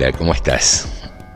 Hola, 0.00 0.12
¿cómo 0.12 0.32
estás? 0.32 0.86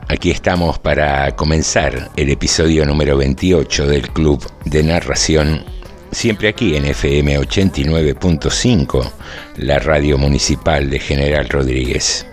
Aquí 0.07 0.31
estamos 0.31 0.79
para 0.79 1.35
comenzar 1.35 2.11
el 2.15 2.29
episodio 2.29 2.85
número 2.85 3.17
28 3.17 3.87
del 3.87 4.09
Club 4.11 4.41
de 4.63 4.81
Narración, 4.83 5.65
siempre 6.13 6.47
aquí 6.47 6.77
en 6.77 6.85
FM 6.85 7.39
89.5, 7.39 9.11
la 9.57 9.79
radio 9.79 10.17
municipal 10.17 10.89
de 10.89 10.97
General 10.97 11.49
Rodríguez. 11.49 12.25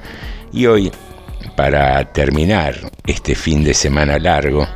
Y 0.52 0.66
hoy, 0.66 0.92
para 1.56 2.12
terminar 2.12 2.76
este 3.08 3.34
fin 3.34 3.64
de 3.64 3.74
semana 3.74 4.16
largo, 4.20 4.68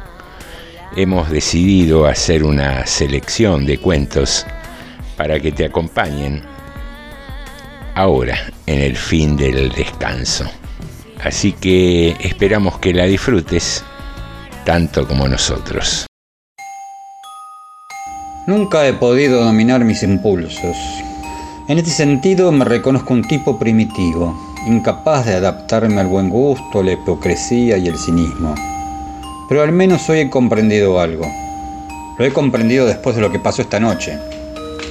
hemos 0.96 1.30
decidido 1.30 2.06
hacer 2.06 2.42
una 2.42 2.84
selección 2.84 3.64
de 3.64 3.78
cuentos 3.78 4.44
para 5.16 5.38
que 5.38 5.52
te 5.52 5.66
acompañen 5.66 6.42
ahora 7.94 8.40
en 8.66 8.80
el 8.80 8.96
fin 8.96 9.36
del 9.36 9.70
descanso. 9.70 10.50
Así 11.22 11.52
que 11.52 12.16
esperamos 12.20 12.78
que 12.78 12.92
la 12.92 13.04
disfrutes 13.04 13.84
tanto 14.64 15.06
como 15.06 15.28
nosotros. 15.28 16.06
Nunca 18.46 18.86
he 18.86 18.92
podido 18.92 19.42
dominar 19.42 19.84
mis 19.84 20.02
impulsos. 20.02 20.76
En 21.68 21.78
este 21.78 21.90
sentido 21.90 22.52
me 22.52 22.64
reconozco 22.64 23.14
un 23.14 23.22
tipo 23.22 23.58
primitivo, 23.58 24.38
incapaz 24.66 25.26
de 25.26 25.34
adaptarme 25.34 26.00
al 26.00 26.08
buen 26.08 26.28
gusto, 26.28 26.82
la 26.82 26.92
hipocresía 26.92 27.78
y 27.78 27.88
el 27.88 27.96
cinismo. 27.96 28.54
Pero 29.48 29.62
al 29.62 29.72
menos 29.72 30.08
hoy 30.10 30.20
he 30.20 30.30
comprendido 30.30 31.00
algo. 31.00 31.26
Lo 32.18 32.24
he 32.24 32.32
comprendido 32.32 32.86
después 32.86 33.16
de 33.16 33.22
lo 33.22 33.32
que 33.32 33.38
pasó 33.38 33.62
esta 33.62 33.80
noche. 33.80 34.18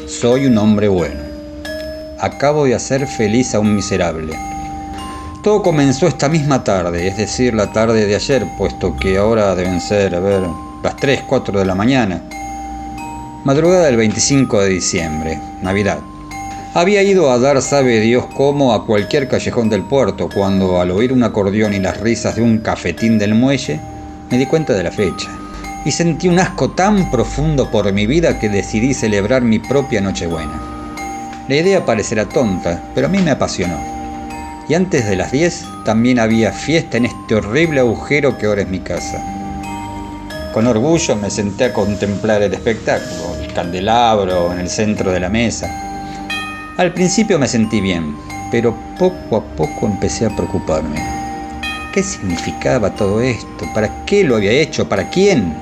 Soy 0.08 0.46
un 0.48 0.58
hombre 0.58 0.88
bueno. 0.88 1.22
Acabo 2.20 2.66
de 2.66 2.76
hacer 2.76 3.06
feliz 3.06 3.54
a 3.54 3.60
un 3.60 3.76
miserable. 3.76 4.34
Todo 5.44 5.62
comenzó 5.62 6.08
esta 6.08 6.30
misma 6.30 6.64
tarde, 6.64 7.06
es 7.06 7.18
decir, 7.18 7.54
la 7.54 7.74
tarde 7.74 8.06
de 8.06 8.16
ayer, 8.16 8.48
puesto 8.58 8.96
que 8.96 9.18
ahora 9.18 9.54
deben 9.56 9.82
ser, 9.82 10.16
a 10.16 10.22
ver, 10.22 10.42
las 10.82 10.96
3, 10.96 11.24
4 11.28 11.60
de 11.60 11.66
la 11.66 11.76
mañana. 11.76 12.22
Madrugada 13.44 13.88
del 13.88 13.98
25 13.98 14.62
de 14.62 14.70
diciembre, 14.70 15.42
Navidad. 15.62 16.00
Había 16.74 17.04
ido 17.04 17.30
a 17.30 17.40
dar 17.40 17.62
sabe 17.62 18.00
Dios 18.00 18.26
cómo 18.38 18.74
a 18.74 18.86
cualquier 18.86 19.28
callejón 19.28 19.70
del 19.70 19.82
puerto, 19.82 20.30
cuando 20.34 20.80
al 20.80 20.92
oír 20.92 21.12
un 21.12 21.24
acordeón 21.24 21.74
y 21.74 21.80
las 21.80 22.00
risas 22.00 22.38
de 22.38 22.42
un 22.42 22.60
cafetín 22.60 23.20
del 23.20 23.36
muelle, 23.36 23.82
me 24.32 24.38
di 24.38 24.46
cuenta 24.46 24.72
de 24.72 24.84
la 24.84 24.92
fecha. 24.92 25.28
Y 25.84 25.92
sentí 25.92 26.30
un 26.30 26.40
asco 26.40 26.72
tan 26.72 27.12
profundo 27.12 27.70
por 27.70 27.92
mi 27.92 28.08
vida 28.08 28.40
que 28.40 28.48
decidí 28.48 28.94
celebrar 28.94 29.42
mi 29.42 29.60
propia 29.60 30.00
Nochebuena. 30.00 30.62
La 31.50 31.56
idea 31.58 31.86
parecerá 31.86 32.30
tonta, 32.30 32.82
pero 32.96 33.08
a 33.08 33.10
mí 33.10 33.18
me 33.18 33.32
apasionó 33.32 33.93
y 34.68 34.74
antes 34.74 35.06
de 35.06 35.16
las 35.16 35.32
10 35.32 35.66
también 35.86 36.20
había 36.20 36.52
fiesta 36.52 36.98
en 36.98 37.06
este 37.06 37.36
horrible 37.36 37.82
agujero 37.82 38.38
que 38.38 38.46
ahora 38.46 38.62
es 38.62 38.70
mi 38.70 38.80
casa. 38.80 39.22
Con 40.54 40.68
orgullo 40.68 41.16
me 41.16 41.30
senté 41.30 41.66
a 41.66 41.74
contemplar 41.74 42.42
el 42.42 42.54
espectáculo, 42.54 43.36
el 43.42 43.52
candelabro 43.54 44.54
en 44.54 44.60
el 44.60 44.70
centro 44.70 45.12
de 45.12 45.20
la 45.20 45.30
mesa. 45.30 45.68
Al 46.78 46.94
principio 46.94 47.40
me 47.40 47.48
sentí 47.48 47.82
bien, 47.82 48.16
pero 48.52 48.76
poco 48.98 49.38
a 49.38 49.44
poco 49.56 49.88
empecé 49.88 50.26
a 50.28 50.36
preocuparme. 50.36 51.02
¿Qué 51.94 52.02
significaba 52.02 52.96
todo 52.96 53.22
esto? 53.22 53.66
¿Para 53.74 54.06
qué 54.06 54.24
lo 54.24 54.36
había 54.36 54.52
hecho? 54.52 54.88
¿Para 54.88 55.10
quién? 55.10 55.56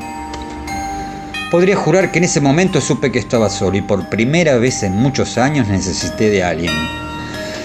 Podría 1.50 1.76
jurar 1.76 2.12
que 2.12 2.20
en 2.20 2.26
ese 2.26 2.40
momento 2.40 2.80
supe 2.80 3.12
que 3.12 3.20
estaba 3.20 3.50
solo 3.50 3.78
y 3.78 3.82
por 3.82 4.08
primera 4.10 4.58
vez 4.58 4.84
en 4.84 4.96
muchos 4.96 5.38
años 5.38 5.68
necesité 5.68 6.30
de 6.30 6.44
alguien. 6.44 7.01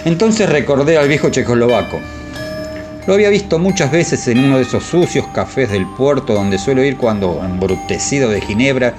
Entonces 0.06 0.49
recordé 0.49 0.97
al 0.97 1.09
viejo 1.09 1.31
checoslovaco. 1.31 1.99
Lo 3.09 3.15
había 3.15 3.28
visto 3.28 3.59
muchas 3.59 3.91
veces 3.91 4.28
en 4.28 4.39
uno 4.39 4.56
de 4.56 4.62
esos 4.62 4.84
sucios 4.84 5.27
cafés 5.34 5.69
del 5.69 5.84
puerto 5.84 6.33
donde 6.33 6.59
suelo 6.59 6.84
ir 6.84 6.97
cuando, 6.97 7.43
embrutecido 7.44 8.31
de 8.31 8.41
Ginebra, 8.41 8.94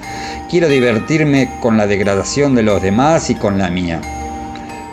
quiero 0.50 0.68
divertirme 0.68 1.50
con 1.62 1.78
la 1.78 1.88
degradación 1.88 2.56
de 2.56 2.64
los 2.64 2.82
demás 2.82 3.30
y 3.30 3.36
con 3.36 3.58
la 3.58 3.70
mía. 3.70 4.02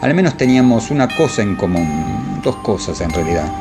Al 0.03 0.15
menos 0.15 0.37
teníamos 0.37 0.93
una 0.93 1.09
cosa 1.09 1.43
en 1.43 1.57
común, 1.57 2.41
dos 2.45 2.55
cosas 2.59 3.01
en 3.01 3.11
realidad, 3.11 3.53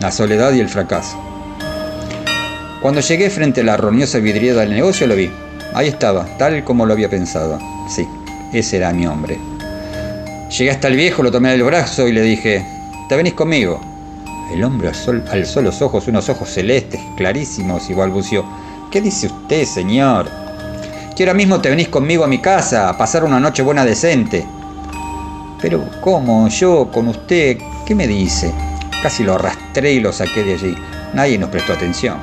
la 0.00 0.12
soledad 0.12 0.52
y 0.52 0.60
el 0.60 0.68
fracaso. 0.68 1.20
Cuando 2.80 3.00
llegué 3.00 3.28
frente 3.28 3.62
a 3.62 3.64
la 3.64 3.74
armoniosa 3.74 4.20
vidriera 4.20 4.60
del 4.60 4.70
negocio 4.70 5.08
lo 5.08 5.16
vi. 5.16 5.32
Ahí 5.74 5.88
estaba, 5.88 6.26
tal 6.38 6.62
como 6.62 6.86
lo 6.86 6.92
había 6.92 7.10
pensado. 7.10 7.58
Sí, 7.88 8.06
ese 8.52 8.76
era 8.76 8.92
mi 8.92 9.04
hombre. 9.04 9.57
Llegué 10.50 10.70
hasta 10.70 10.88
el 10.88 10.96
viejo, 10.96 11.22
lo 11.22 11.30
tomé 11.30 11.50
del 11.50 11.62
brazo 11.62 12.08
y 12.08 12.12
le 12.12 12.22
dije, 12.22 12.64
¿te 13.08 13.16
venís 13.16 13.34
conmigo? 13.34 13.80
El 14.50 14.64
hombre 14.64 14.88
alzó 14.88 15.60
los 15.60 15.82
ojos, 15.82 16.08
unos 16.08 16.30
ojos 16.30 16.48
celestes, 16.48 17.00
clarísimos, 17.18 17.90
y 17.90 17.94
balbució, 17.94 18.46
¿qué 18.90 19.02
dice 19.02 19.26
usted, 19.26 19.66
señor? 19.66 20.30
Que 21.14 21.24
ahora 21.24 21.34
mismo 21.34 21.60
te 21.60 21.68
venís 21.68 21.88
conmigo 21.88 22.24
a 22.24 22.28
mi 22.28 22.38
casa 22.38 22.88
a 22.88 22.96
pasar 22.96 23.24
una 23.24 23.38
noche 23.38 23.62
buena 23.62 23.84
decente. 23.84 24.46
Pero, 25.60 25.84
¿cómo? 26.00 26.48
Yo, 26.48 26.90
con 26.90 27.08
usted, 27.08 27.58
¿qué 27.84 27.94
me 27.94 28.06
dice? 28.06 28.50
Casi 29.02 29.24
lo 29.24 29.34
arrastré 29.34 29.92
y 29.92 30.00
lo 30.00 30.12
saqué 30.12 30.44
de 30.44 30.54
allí. 30.54 30.74
Nadie 31.12 31.36
nos 31.36 31.50
prestó 31.50 31.74
atención. 31.74 32.16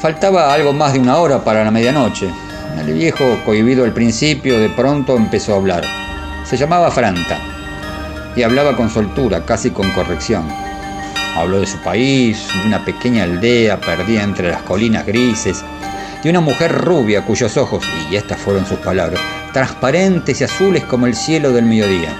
Faltaba 0.00 0.54
algo 0.54 0.72
más 0.72 0.94
de 0.94 1.00
una 1.00 1.18
hora 1.18 1.44
para 1.44 1.64
la 1.64 1.70
medianoche. 1.70 2.30
El 2.80 2.94
viejo, 2.94 3.24
cohibido 3.44 3.84
al 3.84 3.92
principio, 3.92 4.58
de 4.58 4.70
pronto 4.70 5.16
empezó 5.16 5.52
a 5.52 5.56
hablar. 5.56 6.01
Se 6.52 6.58
llamaba 6.58 6.90
Franta 6.90 7.38
y 8.36 8.42
hablaba 8.42 8.76
con 8.76 8.90
soltura, 8.90 9.42
casi 9.46 9.70
con 9.70 9.90
corrección. 9.92 10.46
Habló 11.34 11.60
de 11.60 11.66
su 11.66 11.78
país, 11.78 12.46
de 12.60 12.66
una 12.66 12.84
pequeña 12.84 13.22
aldea 13.22 13.80
perdida 13.80 14.22
entre 14.22 14.50
las 14.50 14.60
colinas 14.60 15.06
grises, 15.06 15.64
de 16.22 16.28
una 16.28 16.42
mujer 16.42 16.70
rubia 16.70 17.24
cuyos 17.24 17.56
ojos, 17.56 17.82
y 18.10 18.16
estas 18.16 18.38
fueron 18.38 18.66
sus 18.66 18.78
palabras, 18.80 19.18
transparentes 19.54 20.42
y 20.42 20.44
azules 20.44 20.84
como 20.84 21.06
el 21.06 21.14
cielo 21.14 21.52
del 21.52 21.64
mediodía. 21.64 22.10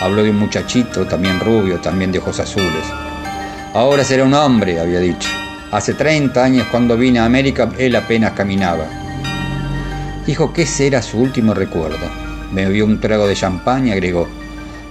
Habló 0.00 0.22
de 0.22 0.30
un 0.30 0.38
muchachito, 0.38 1.06
también 1.06 1.38
rubio, 1.38 1.80
también 1.80 2.10
de 2.10 2.20
ojos 2.20 2.40
azules. 2.40 2.86
Ahora 3.74 4.04
será 4.04 4.24
un 4.24 4.32
hombre, 4.32 4.80
había 4.80 5.00
dicho. 5.00 5.28
Hace 5.70 5.92
30 5.92 6.42
años 6.42 6.66
cuando 6.70 6.96
vine 6.96 7.18
a 7.18 7.26
América, 7.26 7.68
él 7.76 7.94
apenas 7.94 8.32
caminaba. 8.32 8.86
Dijo 10.24 10.50
que 10.54 10.62
ese 10.62 10.86
era 10.86 11.02
su 11.02 11.18
último 11.18 11.52
recuerdo. 11.52 12.27
Me 12.52 12.64
bebió 12.64 12.84
un 12.84 13.00
trago 13.00 13.26
de 13.26 13.34
champán 13.34 13.86
y 13.86 13.92
agregó, 13.92 14.26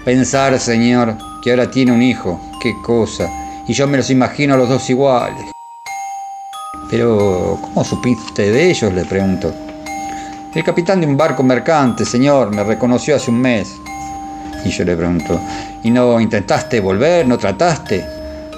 pensar, 0.06 0.60
señor, 0.60 1.18
que 1.42 1.52
ahora 1.52 1.70
tiene 1.70 1.92
un 1.92 2.02
hijo, 2.02 2.40
qué 2.62 2.74
cosa, 2.86 3.30
y 3.68 3.74
yo 3.74 3.88
me 3.88 3.98
los 3.98 4.10
imagino 4.10 4.54
a 4.54 4.58
los 4.58 4.70
dos 4.70 4.90
iguales. 4.90 5.52
Pero, 6.90 7.60
¿cómo 7.62 7.84
supiste 7.84 8.50
de 8.52 8.70
ellos? 8.70 8.94
le 8.94 9.04
pregunto. 9.04 9.54
El 10.56 10.64
capitán 10.64 11.02
de 11.02 11.08
un 11.08 11.18
barco 11.18 11.44
mercante, 11.44 12.06
señor, 12.06 12.56
me 12.56 12.64
reconoció 12.64 13.16
hace 13.16 13.30
un 13.30 13.42
mes. 13.42 13.76
Y 14.64 14.70
yo 14.70 14.86
le 14.86 14.96
pregunto, 14.96 15.40
¿y 15.84 15.92
no 15.92 16.20
intentaste 16.20 16.80
volver? 16.80 17.28
¿No 17.28 17.38
trataste? 17.38 18.06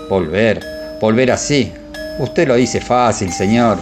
Volver, 0.10 0.64
volver 1.02 1.32
así. 1.32 1.74
Usted 2.20 2.48
lo 2.48 2.56
dice 2.56 2.80
fácil, 2.80 3.32
señor, 3.34 3.80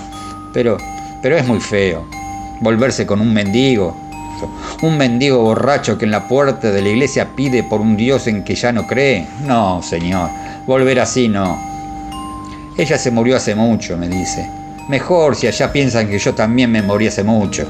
pero, 0.53 0.77
pero 1.21 1.37
es 1.37 1.45
muy 1.45 1.59
feo. 1.59 2.07
Volverse 2.61 3.05
con 3.05 3.19
un 3.19 3.33
mendigo, 3.33 3.95
un 4.81 4.97
mendigo 4.97 5.41
borracho 5.41 5.97
que 5.97 6.05
en 6.05 6.11
la 6.11 6.27
puerta 6.27 6.71
de 6.71 6.81
la 6.81 6.89
iglesia 6.89 7.29
pide 7.35 7.63
por 7.63 7.81
un 7.81 7.97
Dios 7.97 8.27
en 8.27 8.43
que 8.43 8.55
ya 8.55 8.71
no 8.71 8.87
cree. 8.87 9.27
No, 9.45 9.81
señor, 9.81 10.29
volver 10.65 10.99
así 10.99 11.27
no. 11.27 11.57
Ella 12.77 12.97
se 12.97 13.11
murió 13.11 13.37
hace 13.37 13.55
mucho, 13.55 13.97
me 13.97 14.07
dice. 14.07 14.47
Mejor 14.87 15.35
si 15.35 15.47
allá 15.47 15.71
piensan 15.71 16.07
que 16.07 16.19
yo 16.19 16.33
también 16.33 16.71
me 16.71 16.81
morí 16.81 17.07
hace 17.07 17.23
mucho. 17.23 17.67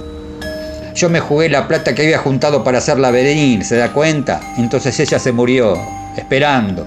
Yo 0.93 1.09
me 1.09 1.19
jugué 1.19 1.47
la 1.47 1.67
plata 1.67 1.93
que 1.93 2.01
había 2.01 2.17
juntado 2.17 2.63
para 2.63 2.79
hacerla 2.79 3.11
venir, 3.11 3.63
¿se 3.63 3.75
da 3.75 3.93
cuenta? 3.93 4.41
Entonces 4.57 4.99
ella 4.99 5.19
se 5.19 5.31
murió, 5.31 5.77
esperando. 6.17 6.85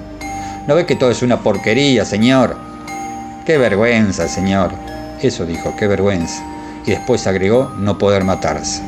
¿No 0.66 0.74
ve 0.74 0.84
que 0.84 0.96
todo 0.96 1.10
es 1.10 1.22
una 1.22 1.40
porquería, 1.40 2.04
señor? 2.04 2.56
Qué 3.46 3.56
vergüenza, 3.56 4.28
señor. 4.28 4.72
Eso 5.22 5.46
dijo, 5.46 5.74
qué 5.78 5.86
vergüenza. 5.86 6.42
Y 6.86 6.90
después 6.90 7.26
agregó 7.26 7.72
no 7.78 7.98
poder 7.98 8.24
matarse. 8.24 8.82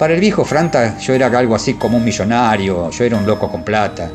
Para 0.00 0.14
el 0.14 0.20
viejo 0.20 0.46
Franta 0.46 0.96
yo 0.96 1.12
era 1.12 1.26
algo 1.26 1.54
así 1.54 1.74
como 1.74 1.98
un 1.98 2.04
millonario, 2.06 2.88
yo 2.88 3.04
era 3.04 3.18
un 3.18 3.26
loco 3.26 3.50
con 3.50 3.62
plata. 3.62 4.10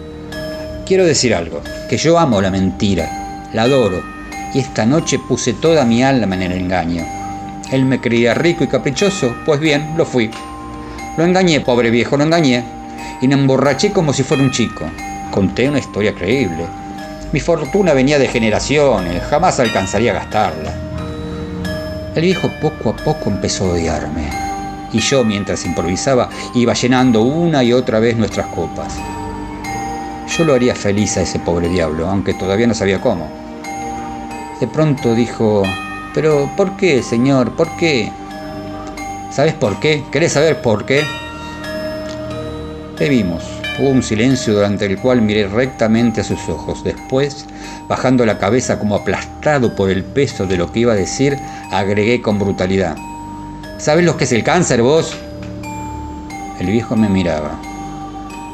Quiero 0.84 1.06
decir 1.06 1.36
algo, 1.36 1.62
que 1.88 1.96
yo 1.96 2.18
amo 2.18 2.42
la 2.42 2.50
mentira, 2.50 3.48
la 3.54 3.62
adoro, 3.62 4.02
y 4.52 4.58
esta 4.58 4.84
noche 4.88 5.20
puse 5.20 5.54
toda 5.54 5.86
mi 5.86 6.02
alma 6.02 6.34
en 6.38 6.42
el 6.42 6.54
engaño. 6.54 7.06
Él 7.72 7.86
me 7.86 8.02
creía 8.02 8.34
rico 8.34 8.64
y 8.64 8.68
caprichoso, 8.68 9.36
pues 9.46 9.60
bien, 9.60 9.94
lo 9.96 10.08
fui. 10.08 10.32
Lo 11.18 11.24
engañé, 11.24 11.62
pobre 11.62 11.92
viejo, 11.92 12.18
lo 12.18 12.24
engañé, 12.24 12.64
y 13.22 13.28
me 13.28 13.36
emborraché 13.36 13.92
como 13.92 14.12
si 14.12 14.24
fuera 14.24 14.42
un 14.42 14.50
chico. 14.50 14.86
Conté 15.30 15.70
una 15.70 15.78
historia 15.78 16.16
creíble. 16.16 16.66
Mi 17.32 17.40
fortuna 17.40 17.94
venía 17.94 18.18
de 18.18 18.28
generaciones, 18.28 19.22
jamás 19.30 19.60
alcanzaría 19.60 20.14
a 20.14 20.16
gastarla. 20.16 20.74
El 22.16 22.24
viejo 22.24 22.50
poco 22.60 22.90
a 22.90 22.96
poco 22.96 23.30
empezó 23.30 23.66
a 23.66 23.74
odiarme 23.74 24.45
y 24.96 25.00
yo, 25.00 25.26
mientras 25.26 25.66
improvisaba, 25.66 26.30
iba 26.54 26.74
llenando 26.74 27.22
una 27.22 27.66
y 27.66 27.74
otra 27.74 28.00
vez 28.00 28.16
nuestras 28.16 28.48
copas. 28.48 28.96
Yo 30.38 30.46
lo 30.46 30.54
haría 30.54 30.74
feliz 30.74 31.18
a 31.18 31.22
ese 31.22 31.38
pobre 31.38 31.68
diablo, 31.68 32.08
aunque 32.08 32.34
todavía 32.34 32.66
no 32.66 32.74
sabía 32.74 33.02
cómo. 33.02 33.30
De 34.62 34.68
pronto 34.68 35.14
dijo, 35.14 35.64
pero 36.14 36.50
¿por 36.56 36.78
qué, 36.78 37.04
señor? 37.04 37.58
¿Por 37.58 37.76
qué? 37.76 38.10
¿Sabes 39.32 39.54
por 39.54 39.82
qué? 39.82 40.02
¿Querés 40.14 40.32
saber 40.32 40.62
por 40.62 40.86
qué? 40.86 41.04
Bebimos. 42.98 43.44
Hubo 43.78 43.90
un 43.90 44.02
silencio 44.02 44.54
durante 44.54 44.86
el 44.86 44.98
cual 44.98 45.22
miré 45.22 45.50
rectamente 45.50 46.22
a 46.22 46.24
sus 46.24 46.48
ojos. 46.48 46.86
Después, 46.86 47.46
bajando 47.90 48.26
la 48.26 48.38
cabeza 48.38 48.80
como 48.80 48.96
aplastado 48.96 49.76
por 49.76 49.90
el 49.90 50.06
peso 50.06 50.46
de 50.46 50.56
lo 50.56 50.72
que 50.72 50.80
iba 50.80 50.94
a 50.94 50.96
decir, 50.96 51.38
agregué 51.70 52.22
con 52.22 52.40
brutalidad. 52.40 52.96
¿Sabes 53.78 54.06
lo 54.06 54.16
que 54.16 54.24
es 54.24 54.32
el 54.32 54.44
cáncer 54.44 54.82
vos? 54.82 55.14
El 56.60 56.68
viejo 56.68 56.96
me 56.96 57.10
miraba. 57.10 57.60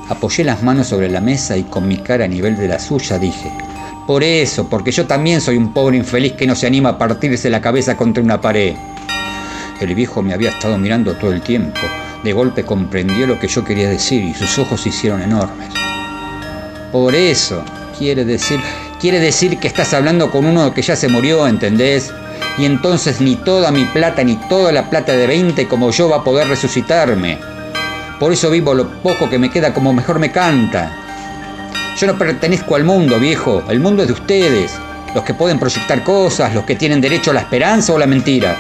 Apoyé 0.10 0.44
las 0.44 0.64
manos 0.64 0.88
sobre 0.88 1.10
la 1.10 1.22
mesa 1.22 1.56
y 1.56 1.64
con 1.64 1.88
mi 1.88 1.98
cara 1.98 2.26
a 2.26 2.28
nivel 2.28 2.58
de 2.58 2.68
la 2.68 2.80
suya 2.80 3.20
dije, 3.20 3.52
por 4.08 4.24
eso, 4.24 4.68
porque 4.68 4.92
yo 4.92 5.06
también 5.06 5.40
soy 5.40 5.58
un 5.58 5.74
pobre 5.74 5.96
infeliz 5.96 6.34
que 6.34 6.48
no 6.48 6.56
se 6.56 6.66
anima 6.66 6.90
a 6.90 6.98
partirse 6.98 7.52
la 7.52 7.62
cabeza 7.62 7.96
contra 7.96 8.24
una 8.24 8.42
pared. 8.42 8.76
El 9.80 9.94
viejo 9.94 10.24
me 10.24 10.34
había 10.34 10.50
estado 10.50 10.78
mirando 10.80 11.14
todo 11.16 11.32
el 11.32 11.42
tiempo. 11.42 11.80
De 12.24 12.34
golpe 12.34 12.66
comprendió 12.66 13.28
lo 13.28 13.40
que 13.40 13.48
yo 13.48 13.64
quería 13.64 13.90
decir 13.90 14.24
y 14.24 14.34
sus 14.34 14.58
ojos 14.58 14.82
se 14.82 14.90
hicieron 14.90 15.22
enormes. 15.22 15.70
Por 16.92 17.14
eso, 17.14 17.64
quiere 17.98 18.26
decir, 18.26 18.60
quiere 19.00 19.20
decir 19.20 19.60
que 19.60 19.68
estás 19.68 19.94
hablando 19.94 20.32
con 20.32 20.46
uno 20.46 20.74
que 20.74 20.82
ya 20.82 20.96
se 20.96 21.08
murió, 21.08 21.48
¿entendés? 21.48 22.12
Y 22.58 22.66
entonces 22.66 23.22
ni 23.22 23.36
toda 23.36 23.72
mi 23.72 23.86
plata 23.86 24.24
ni 24.24 24.36
toda 24.36 24.72
la 24.72 24.90
plata 24.90 25.14
de 25.14 25.28
20 25.28 25.68
como 25.68 25.92
yo 25.92 26.10
va 26.10 26.18
a 26.18 26.24
poder 26.24 26.48
resucitarme. 26.48 27.40
Por 28.20 28.32
eso 28.32 28.50
vivo 28.50 28.74
lo 28.74 28.88
poco 29.02 29.30
que 29.30 29.40
me 29.40 29.50
queda 29.50 29.74
como 29.74 29.94
mejor 29.94 30.20
me 30.20 30.32
canta. 30.32 30.92
Yo 31.98 32.08
no 32.08 32.18
pertenezco 32.18 32.76
al 32.76 32.84
mundo, 32.84 33.20
viejo, 33.20 33.64
el 33.70 33.80
mundo 33.80 34.04
es 34.04 34.08
de 34.08 34.14
ustedes, 34.14 34.74
los 35.16 35.24
que 35.24 35.34
pueden 35.34 35.60
proyectar 35.60 36.04
cosas, 36.04 36.54
los 36.54 36.66
que 36.66 36.76
tienen 36.76 37.02
derecho 37.02 37.32
a 37.32 37.34
la 37.34 37.42
esperanza 37.42 37.94
o 37.94 37.98
la 37.98 38.08
mentira. 38.08 38.56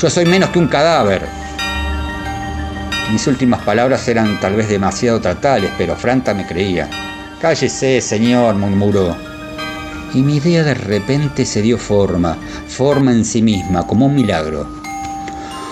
Yo 0.00 0.08
soy 0.08 0.24
menos 0.24 0.50
que 0.50 0.58
un 0.58 0.68
cadáver. 0.68 1.22
Mis 3.12 3.26
últimas 3.26 3.60
palabras 3.60 4.08
eran 4.08 4.40
tal 4.40 4.54
vez 4.54 4.68
demasiado 4.68 5.20
tratales, 5.20 5.70
pero 5.76 5.96
Franta 5.96 6.32
me 6.32 6.46
creía. 6.46 6.88
Cállese, 7.40 8.00
señor, 8.00 8.54
murmuró 8.54 9.31
y 10.14 10.22
mi 10.22 10.36
idea 10.36 10.62
de 10.62 10.74
repente 10.74 11.44
se 11.46 11.62
dio 11.62 11.78
forma, 11.78 12.36
forma 12.68 13.12
en 13.12 13.24
sí 13.24 13.42
misma, 13.42 13.86
como 13.86 14.06
un 14.06 14.14
milagro. 14.14 14.66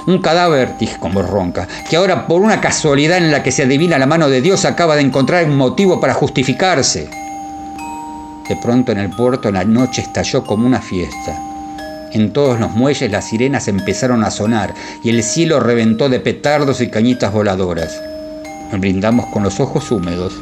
Un 0.06 0.20
cadáver, 0.22 0.76
dije 0.78 0.98
con 0.98 1.12
voz 1.12 1.28
ronca, 1.28 1.68
que 1.88 1.96
ahora 1.96 2.26
por 2.26 2.40
una 2.40 2.60
casualidad 2.60 3.18
en 3.18 3.30
la 3.30 3.42
que 3.42 3.52
se 3.52 3.64
adivina 3.64 3.98
la 3.98 4.06
mano 4.06 4.28
de 4.28 4.40
Dios 4.40 4.64
acaba 4.64 4.96
de 4.96 5.02
encontrar 5.02 5.44
un 5.44 5.56
motivo 5.56 6.00
para 6.00 6.14
justificarse. 6.14 7.08
De 8.48 8.56
pronto 8.56 8.92
en 8.92 8.98
el 8.98 9.10
puerto 9.10 9.50
la 9.52 9.64
noche 9.64 10.02
estalló 10.02 10.44
como 10.44 10.66
una 10.66 10.80
fiesta. 10.80 11.38
En 12.12 12.32
todos 12.32 12.58
los 12.58 12.72
muelles 12.72 13.10
las 13.10 13.28
sirenas 13.28 13.68
empezaron 13.68 14.24
a 14.24 14.30
sonar 14.30 14.74
y 15.04 15.10
el 15.10 15.22
cielo 15.22 15.60
reventó 15.60 16.08
de 16.08 16.18
petardos 16.18 16.80
y 16.80 16.88
cañitas 16.88 17.32
voladoras. 17.32 18.00
Nos 18.72 18.80
brindamos 18.80 19.26
con 19.26 19.44
los 19.44 19.60
ojos 19.60 19.92
húmedos 19.92 20.32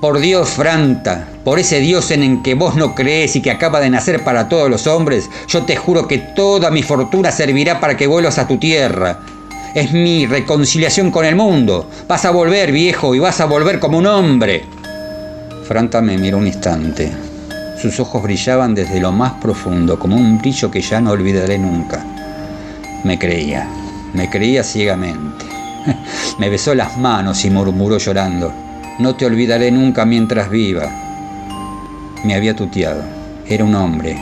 por 0.00 0.18
Dios, 0.18 0.50
Franta, 0.50 1.28
por 1.44 1.58
ese 1.58 1.78
Dios 1.78 2.10
en 2.10 2.22
el 2.22 2.42
que 2.42 2.54
vos 2.54 2.74
no 2.74 2.94
crees 2.94 3.36
y 3.36 3.42
que 3.42 3.50
acaba 3.50 3.80
de 3.80 3.90
nacer 3.90 4.24
para 4.24 4.48
todos 4.48 4.70
los 4.70 4.86
hombres, 4.86 5.28
yo 5.46 5.64
te 5.64 5.76
juro 5.76 6.08
que 6.08 6.18
toda 6.18 6.70
mi 6.70 6.82
fortuna 6.82 7.30
servirá 7.30 7.80
para 7.80 7.96
que 7.96 8.06
vuelvas 8.06 8.38
a 8.38 8.48
tu 8.48 8.56
tierra. 8.56 9.20
Es 9.74 9.92
mi 9.92 10.26
reconciliación 10.26 11.10
con 11.10 11.26
el 11.26 11.36
mundo. 11.36 11.88
Vas 12.08 12.24
a 12.24 12.30
volver, 12.30 12.72
viejo, 12.72 13.14
y 13.14 13.18
vas 13.18 13.40
a 13.40 13.44
volver 13.44 13.78
como 13.78 13.98
un 13.98 14.06
hombre. 14.06 14.64
Franta 15.68 16.00
me 16.00 16.16
miró 16.16 16.38
un 16.38 16.46
instante. 16.46 17.12
Sus 17.80 18.00
ojos 18.00 18.22
brillaban 18.22 18.74
desde 18.74 19.00
lo 19.00 19.12
más 19.12 19.32
profundo, 19.34 19.98
como 19.98 20.16
un 20.16 20.38
brillo 20.38 20.70
que 20.70 20.80
ya 20.80 21.00
no 21.00 21.10
olvidaré 21.10 21.58
nunca. 21.58 22.04
Me 23.04 23.18
creía, 23.18 23.68
me 24.14 24.28
creía 24.30 24.64
ciegamente. 24.64 25.44
Me 26.38 26.50
besó 26.50 26.74
las 26.74 26.98
manos 26.98 27.44
y 27.44 27.50
murmuró 27.50 27.98
llorando. 27.98 28.69
No 29.00 29.16
te 29.16 29.24
olvidaré 29.24 29.70
nunca 29.70 30.04
mientras 30.04 30.50
viva. 30.50 30.90
Me 32.22 32.34
había 32.34 32.54
tuteado. 32.54 33.02
Era 33.48 33.64
un 33.64 33.74
hombre. 33.74 34.18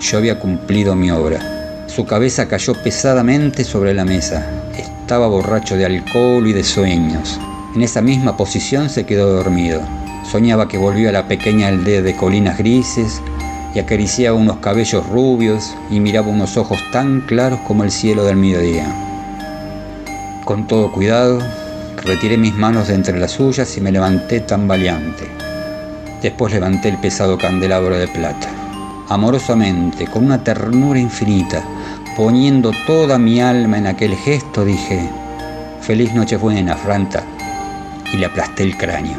Yo 0.00 0.16
había 0.16 0.40
cumplido 0.40 0.96
mi 0.96 1.10
obra. 1.10 1.84
Su 1.88 2.06
cabeza 2.06 2.48
cayó 2.48 2.72
pesadamente 2.82 3.64
sobre 3.64 3.92
la 3.92 4.06
mesa. 4.06 4.46
Estaba 4.78 5.26
borracho 5.26 5.76
de 5.76 5.84
alcohol 5.84 6.46
y 6.46 6.54
de 6.54 6.64
sueños. 6.64 7.38
En 7.74 7.82
esa 7.82 8.00
misma 8.00 8.34
posición 8.34 8.88
se 8.88 9.04
quedó 9.04 9.30
dormido. 9.30 9.82
Soñaba 10.32 10.68
que 10.68 10.78
volvía 10.78 11.10
a 11.10 11.12
la 11.12 11.28
pequeña 11.28 11.68
aldea 11.68 12.00
de 12.00 12.16
colinas 12.16 12.56
grises 12.56 13.20
y 13.74 13.78
acariciaba 13.78 14.38
unos 14.38 14.56
cabellos 14.56 15.06
rubios 15.06 15.76
y 15.90 16.00
miraba 16.00 16.28
unos 16.28 16.56
ojos 16.56 16.78
tan 16.92 17.20
claros 17.20 17.60
como 17.66 17.84
el 17.84 17.90
cielo 17.90 18.24
del 18.24 18.36
mediodía. 18.36 18.86
Con 20.46 20.66
todo 20.66 20.90
cuidado, 20.92 21.40
Retiré 22.04 22.36
mis 22.36 22.54
manos 22.54 22.88
de 22.88 22.94
entre 22.94 23.18
las 23.18 23.32
suyas 23.32 23.76
y 23.78 23.80
me 23.80 23.90
levanté 23.90 24.40
tambaleante. 24.40 25.26
Después 26.20 26.52
levanté 26.52 26.90
el 26.90 26.98
pesado 26.98 27.38
candelabro 27.38 27.96
de 27.96 28.08
plata. 28.08 28.48
Amorosamente, 29.08 30.06
con 30.06 30.24
una 30.24 30.44
ternura 30.44 30.98
infinita, 30.98 31.62
poniendo 32.16 32.72
toda 32.86 33.18
mi 33.18 33.40
alma 33.40 33.78
en 33.78 33.86
aquel 33.86 34.14
gesto, 34.16 34.64
dije, 34.64 35.08
Feliz 35.80 36.14
Nochebuena, 36.14 36.76
Franta, 36.76 37.24
y 38.12 38.16
le 38.18 38.26
aplasté 38.26 38.62
el 38.64 38.76
cráneo. 38.76 39.18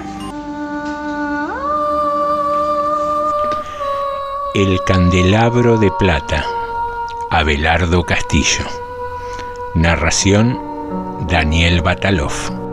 El 4.54 4.80
candelabro 4.86 5.78
de 5.78 5.92
plata, 6.00 6.46
Abelardo 7.30 8.04
Castillo. 8.04 8.66
Narración, 9.76 10.58
Daniel 11.28 11.82
Batalov. 11.82 12.65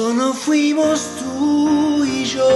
Solo 0.00 0.32
fuimos 0.32 0.98
tú 1.18 2.02
y 2.06 2.24
yo. 2.24 2.48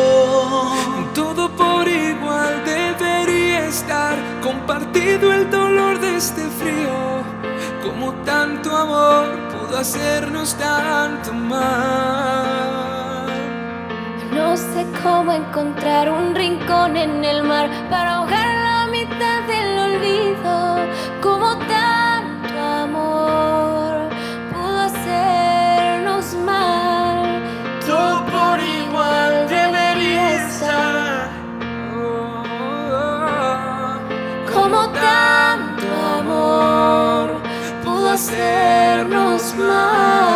Todo 1.12 1.50
por 1.50 1.86
igual 1.86 2.54
debería 2.64 3.66
estar 3.66 4.14
compartido 4.42 5.30
el 5.30 5.50
dolor 5.50 6.00
de 6.00 6.16
este 6.16 6.42
frío. 6.60 6.96
Como 7.84 8.14
tanto 8.24 8.74
amor 8.74 9.26
pudo 9.52 9.76
hacernos 9.76 10.54
tanto 10.54 11.34
mal. 11.34 13.26
No 14.32 14.56
sé 14.56 14.86
cómo 15.02 15.30
encontrar 15.32 16.10
un 16.10 16.34
rincón 16.34 16.96
en 16.96 17.22
el 17.26 17.42
mar 17.42 17.68
para 17.90 18.20
hacernos 38.24 39.54
mal. 39.54 40.33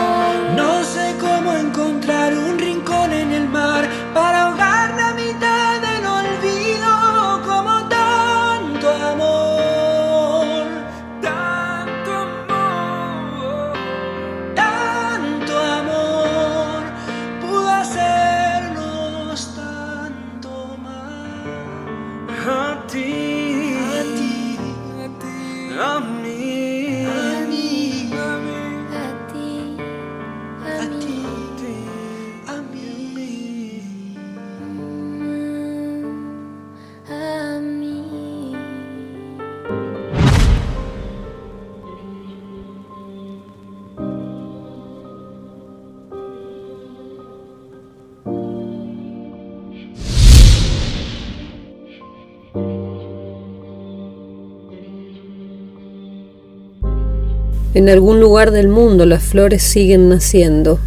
En 57.88 57.94
algún 57.94 58.20
lugar 58.20 58.50
del 58.50 58.68
mundo 58.68 59.06
las 59.06 59.22
flores 59.22 59.62
siguen 59.62 60.10
naciendo. 60.10 60.78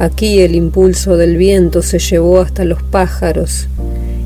Aquí 0.00 0.40
el 0.40 0.56
impulso 0.56 1.16
del 1.16 1.36
viento 1.36 1.82
se 1.82 2.00
llevó 2.00 2.40
hasta 2.40 2.64
los 2.64 2.82
pájaros 2.82 3.68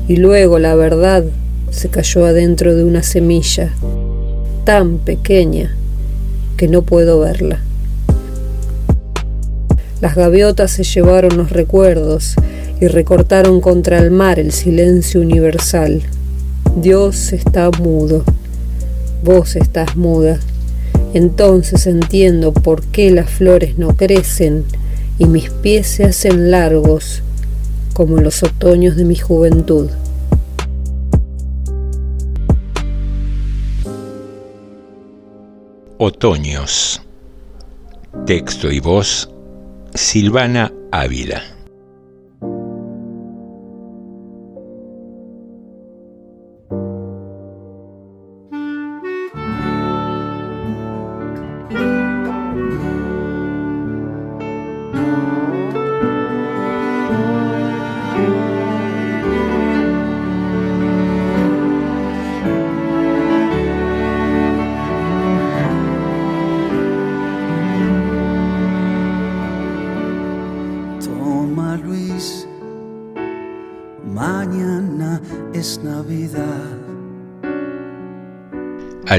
y 0.07 0.15
luego 0.15 0.57
la 0.57 0.73
verdad 0.73 1.23
se 1.69 1.89
cayó 1.89 2.25
adentro 2.25 2.75
de 2.75 2.83
una 2.85 3.03
semilla 3.03 3.71
tan 4.63 4.97
pequeña 4.97 5.77
que 6.57 6.67
no 6.67 6.81
puedo 6.81 7.19
verla. 7.19 7.59
Las 10.01 10.15
gaviotas 10.15 10.71
se 10.71 10.83
llevaron 10.83 11.37
los 11.37 11.51
recuerdos 11.51 12.33
y 12.79 12.87
recortaron 12.87 13.61
contra 13.61 13.99
el 13.99 14.09
mar 14.09 14.39
el 14.39 14.53
silencio 14.53 15.21
universal. 15.21 16.01
Dios 16.77 17.31
está 17.31 17.69
mudo, 17.69 18.23
vos 19.23 19.55
estás 19.55 19.95
muda. 19.95 20.39
Entonces 21.13 21.87
entiendo 21.87 22.53
por 22.53 22.83
qué 22.83 23.11
las 23.11 23.29
flores 23.29 23.77
no 23.77 23.95
crecen 23.95 24.63
y 25.17 25.25
mis 25.25 25.49
pies 25.49 25.87
se 25.87 26.05
hacen 26.05 26.51
largos 26.51 27.21
como 27.93 28.17
los 28.17 28.43
otoños 28.43 28.95
de 28.95 29.05
mi 29.05 29.15
juventud. 29.15 29.89
Otoños. 35.97 37.01
Texto 38.25 38.71
y 38.71 38.79
voz, 38.79 39.29
Silvana 39.93 40.73
Ávila. 40.91 41.43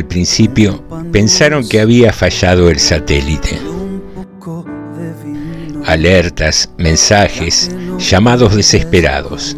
Al 0.03 0.09
principio 0.09 0.83
pensaron 1.13 1.69
que 1.69 1.81
había 1.81 2.13
fallado 2.13 2.69
el 2.71 2.81
satélite. 2.81 3.57
Alertas, 5.87 6.69
mensajes, 6.77 7.71
llamados 7.99 8.57
desesperados. 8.57 9.57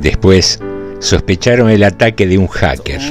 Después 0.00 0.58
sospecharon 1.00 1.68
el 1.68 1.82
ataque 1.82 2.26
de 2.26 2.38
un 2.38 2.46
hacker. 2.46 3.02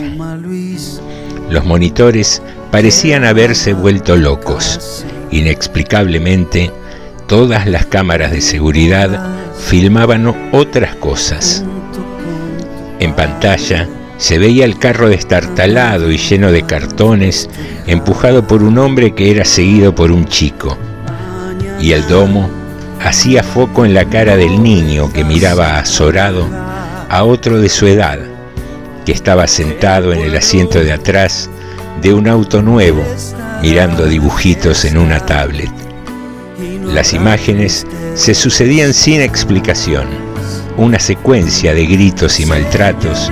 Los 1.52 1.64
monitores 1.64 2.42
parecían 2.72 3.24
haberse 3.24 3.74
vuelto 3.74 4.16
locos. 4.16 5.06
Inexplicablemente, 5.30 6.72
todas 7.28 7.68
las 7.68 7.86
cámaras 7.86 8.32
de 8.32 8.42
seguridad 8.42 9.30
filmaban 9.60 10.50
otras 10.52 10.96
cosas. 10.96 11.64
En 12.98 13.14
pantalla 13.14 13.88
se 14.22 14.38
veía 14.38 14.66
el 14.66 14.78
carro 14.78 15.10
destartalado 15.10 16.12
y 16.12 16.18
lleno 16.20 16.52
de 16.52 16.62
cartones, 16.62 17.50
empujado 17.88 18.46
por 18.46 18.62
un 18.62 18.78
hombre 18.78 19.16
que 19.16 19.32
era 19.32 19.46
seguido 19.46 19.96
por 19.96 20.12
un 20.12 20.28
chico. 20.28 20.78
Y 21.80 21.94
el 21.94 22.08
domo 22.08 22.48
hacía 23.04 23.42
foco 23.42 23.84
en 23.84 23.96
la 23.96 24.06
cara 24.06 24.38
del 24.38 24.62
niño 24.62 25.12
que 25.12 25.24
miraba 25.24 25.80
azorado 25.80 26.48
a 27.10 27.24
otro 27.24 27.60
de 27.60 27.68
su 27.68 27.88
edad, 27.88 28.20
que 29.08 29.12
estaba 29.12 29.48
sentado 29.48 30.14
en 30.14 30.20
el 30.22 30.38
asiento 30.38 30.84
de 30.84 30.92
atrás 30.92 31.50
de 32.04 32.14
un 32.14 32.28
auto 32.28 32.62
nuevo, 32.62 33.04
mirando 33.64 34.06
dibujitos 34.06 34.86
en 34.86 35.00
una 35.00 35.20
tablet. 35.26 35.72
Las 36.86 37.14
imágenes 37.14 37.88
se 38.14 38.36
sucedían 38.36 38.94
sin 38.94 39.20
explicación, 39.20 40.06
una 40.78 41.00
secuencia 41.00 41.74
de 41.74 41.88
gritos 41.88 42.40
y 42.40 42.46
maltratos, 42.46 43.32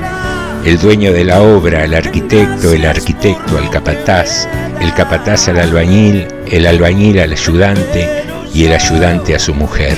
el 0.65 0.77
dueño 0.77 1.13
de 1.13 1.23
la 1.23 1.41
obra, 1.41 1.85
el 1.85 1.93
arquitecto, 1.93 2.73
el 2.73 2.85
arquitecto 2.85 3.57
al 3.57 3.69
capataz, 3.69 4.47
el 4.81 4.93
capataz 4.93 5.47
al 5.47 5.59
albañil, 5.59 6.27
el 6.47 6.67
albañil 6.67 7.19
al 7.19 7.31
ayudante 7.31 8.07
y 8.53 8.65
el 8.65 8.73
ayudante 8.73 9.35
a 9.35 9.39
su 9.39 9.53
mujer. 9.53 9.97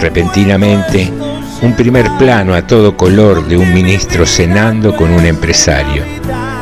Repentinamente, 0.00 1.12
un 1.62 1.74
primer 1.74 2.10
plano 2.18 2.54
a 2.54 2.66
todo 2.66 2.96
color 2.96 3.46
de 3.46 3.56
un 3.56 3.72
ministro 3.72 4.26
cenando 4.26 4.96
con 4.96 5.10
un 5.10 5.24
empresario, 5.24 6.04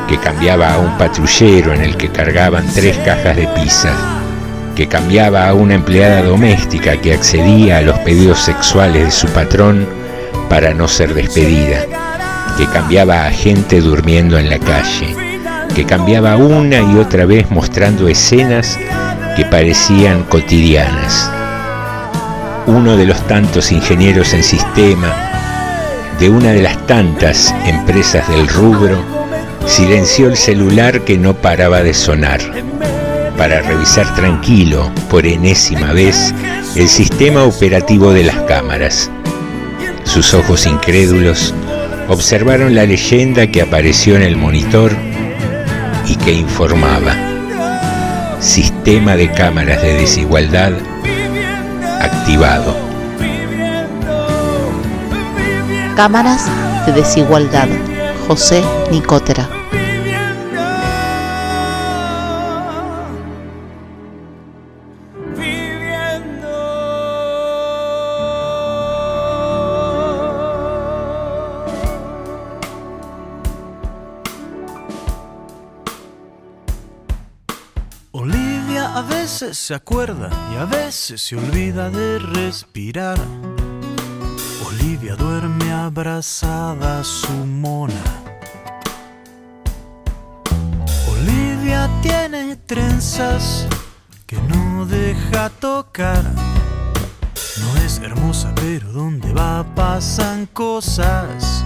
que 0.09 0.19
cambiaba 0.19 0.75
a 0.75 0.79
un 0.79 0.99
patrullero 0.99 1.73
en 1.73 1.83
el 1.83 1.97
que 1.97 2.09
cargaban 2.09 2.67
tres 2.75 2.99
cajas 2.99 3.37
de 3.37 3.49
pizza, 3.49 3.93
que 4.75 4.89
cambiaba 4.89 5.49
a 5.49 5.55
una 5.55 5.75
empleada 5.75 6.23
doméstica 6.23 7.01
que 7.01 7.15
accedía 7.15 7.79
a 7.79 7.83
los 7.83 7.99
pedidos 8.01 8.41
sexuales 8.41 9.05
de 9.05 9.11
su 9.11 9.29
patrón 9.29 9.87
para 10.49 10.75
no 10.75 10.89
ser 10.89 11.15
despedida, 11.15 11.87
que 12.57 12.67
cambiaba 12.67 13.27
a 13.27 13.31
gente 13.31 13.81
durmiendo 13.81 14.39
en 14.39 14.49
la 14.51 14.59
calle, 14.59 15.17
que 15.75 15.85
cambiaba 15.85 16.37
una 16.37 16.81
y 16.81 16.97
otra 16.97 17.27
vez 17.27 17.51
mostrando 17.51 18.09
escenas 18.09 18.79
que 19.37 19.45
parecían 19.45 20.23
cotidianas 20.25 21.31
uno 22.67 22.97
de 22.97 23.07
los 23.07 23.21
tantos 23.27 23.73
ingenieros 23.73 24.33
en 24.35 24.43
sistema 24.43 25.31
de 26.19 26.31
una 26.31 26.53
de 26.53 26.63
las 26.63 26.87
tantas 26.87 27.53
empresas 27.67 28.29
del 28.29 28.47
rubro, 28.47 29.03
silenció 29.67 30.29
el 30.29 30.37
celular 30.37 31.01
que 31.01 31.19
no 31.19 31.35
paraba 31.35 31.83
de 31.83 31.95
sonar 31.95 32.41
para 33.37 33.61
revisar 33.63 34.15
tranquilo, 34.15 34.93
por 35.11 35.27
enésima 35.27 35.93
vez, 35.93 36.33
el 36.77 36.89
sistema 36.89 37.43
operativo 37.43 38.13
de 38.13 38.25
las 38.25 38.37
cámaras. 38.43 39.11
Sus 40.05 40.33
ojos 40.35 40.67
incrédulos 40.67 41.53
observaron 42.13 42.75
la 42.75 42.85
leyenda 42.85 43.47
que 43.47 43.63
apareció 43.63 44.17
en 44.17 44.23
el 44.23 44.37
monitor 44.37 44.93
y 46.07 46.17
que 46.17 46.33
informaba. 46.33 47.17
Sistema 48.39 49.17
de 49.17 49.31
cámaras 49.31 49.81
de 49.83 49.95
desigualdad 49.95 50.73
activado. 52.01 52.77
Cámaras 55.97 56.47
de 56.87 56.93
desigualdad. 56.93 57.69
José 58.29 58.63
Nicotera. 58.91 59.62
Se 79.73 79.77
acuerda 79.77 80.29
y 80.53 80.57
a 80.57 80.67
veces 80.67 81.23
se 81.23 81.35
olvida 81.35 81.89
de 81.89 82.19
respirar. 82.19 83.19
Olivia 84.67 85.17
duerme 85.17 85.73
abrazada 85.73 87.01
a 87.01 87.05
su 87.05 87.33
mona. 87.33 88.05
Olivia 91.11 91.89
tiene 92.03 92.57
trenzas 92.67 93.67
que 94.27 94.37
no 94.43 94.85
deja 94.85 95.49
tocar. 95.49 96.23
No 97.63 97.83
es 97.83 97.99
hermosa, 98.01 98.55
pero 98.57 98.93
donde 98.93 99.33
va 99.33 99.65
pasan 99.75 100.45
cosas. 100.53 101.65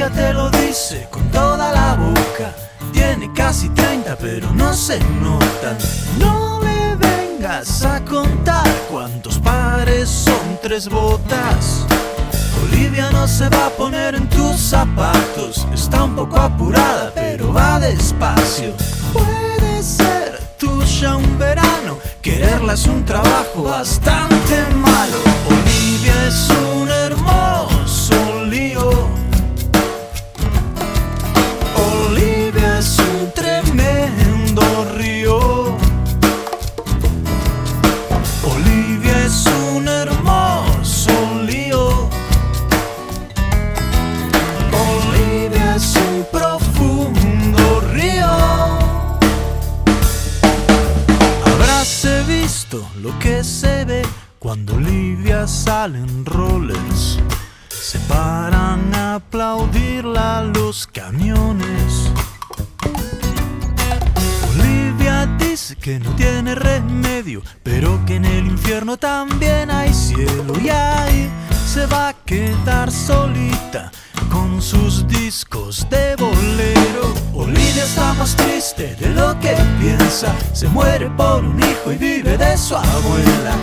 Olivia 0.00 0.16
te 0.16 0.32
lo 0.32 0.48
dice 0.48 1.06
con 1.10 1.22
toda 1.30 1.72
la 1.72 1.94
boca. 1.94 2.54
Tiene 2.90 3.30
casi 3.34 3.68
30, 3.68 4.16
pero 4.16 4.50
no 4.52 4.72
se 4.72 4.98
nota. 5.20 5.76
No 6.18 6.58
le 6.62 6.96
vengas 6.96 7.84
a 7.84 8.02
contar 8.06 8.66
cuántos 8.90 9.38
pares 9.38 10.08
son 10.08 10.58
tres 10.62 10.88
botas. 10.88 11.84
Olivia 12.62 13.10
no 13.10 13.28
se 13.28 13.50
va 13.50 13.66
a 13.66 13.70
poner 13.70 14.14
en 14.14 14.26
tus 14.30 14.56
zapatos. 14.58 15.66
Está 15.74 16.04
un 16.04 16.16
poco 16.16 16.38
apurada, 16.38 17.12
pero 17.14 17.52
va 17.52 17.78
despacio. 17.78 18.72
Puede 19.12 19.82
ser 19.82 20.40
tuya 20.58 21.16
un 21.16 21.38
verano. 21.38 21.98
Quererla 22.22 22.72
es 22.72 22.86
un 22.86 23.04
trabajo 23.04 23.64
bastante 23.64 24.64
malo. 24.76 25.18
Olivia 25.46 26.26
es 26.26 26.48
un 26.72 26.88
hermoso 26.88 27.69
cuando 54.50 54.74
Olivia 54.74 55.46
sale 55.46 55.98
en 55.98 56.26
rollers. 56.26 57.20
Se 57.68 58.00
paran 58.00 58.92
a 58.92 59.14
aplaudirla 59.14 60.42
los 60.42 60.88
camiones. 60.88 62.10
Olivia 64.50 65.26
dice 65.38 65.76
que 65.76 66.00
no 66.00 66.10
tiene 66.16 66.56
remedio, 66.56 67.42
pero 67.62 68.04
que 68.04 68.16
en 68.16 68.24
el 68.24 68.46
infierno 68.46 68.96
también 68.96 69.70
hay 69.70 69.94
cielo 69.94 70.58
y 70.60 70.68
ahí 70.68 71.30
se 71.64 71.86
va 71.86 72.08
a 72.08 72.14
quedar 72.24 72.90
solita 72.90 73.92
con 74.32 74.60
sus 74.60 75.06
discos 75.06 75.86
de 75.88 76.16
bolero. 76.16 77.14
Olivia 77.34 77.84
está 77.84 78.14
más 78.14 78.34
triste 78.34 78.96
de 78.96 79.10
lo 79.10 79.38
que 79.38 79.54
piensa, 79.80 80.34
se 80.52 80.66
muere 80.66 81.08
por 81.10 81.44
un 81.44 81.56
hijo 81.60 81.92
y 81.92 81.96
vive 81.98 82.36
de 82.36 82.58
su 82.58 82.74
abuela. 82.74 83.56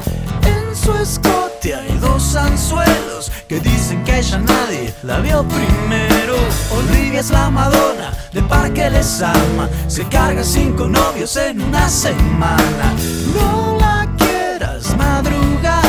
Su 0.87 0.93
escote 0.93 1.75
hay 1.75 1.97
dos 1.97 2.33
anzuelos 2.37 3.29
que 3.49 3.59
dicen 3.59 4.05
que 4.05 4.19
ella 4.19 4.37
nadie 4.37 4.93
la 5.03 5.19
vio 5.19 5.45
primero. 5.45 6.37
Olivia 6.71 7.19
es 7.19 7.29
la 7.29 7.49
Madonna 7.49 8.13
de 8.31 8.41
Parque 8.43 8.89
Les 8.89 9.21
Ama, 9.21 9.67
se 9.89 10.05
carga 10.05 10.45
cinco 10.45 10.87
novios 10.87 11.35
en 11.35 11.61
una 11.61 11.89
semana. 11.89 12.93
No 13.35 13.77
la 13.77 14.07
quieras 14.17 14.95
madrugar, 14.95 15.83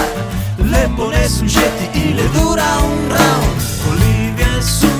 le 0.64 0.88
pones 0.96 1.42
un 1.42 1.48
jetty 1.48 1.96
y 1.96 2.14
le 2.14 2.26
dura 2.30 2.66
un 2.78 3.08
round. 3.08 3.92
Olivia 3.92 4.48
es 4.58 4.82
un 4.82 4.97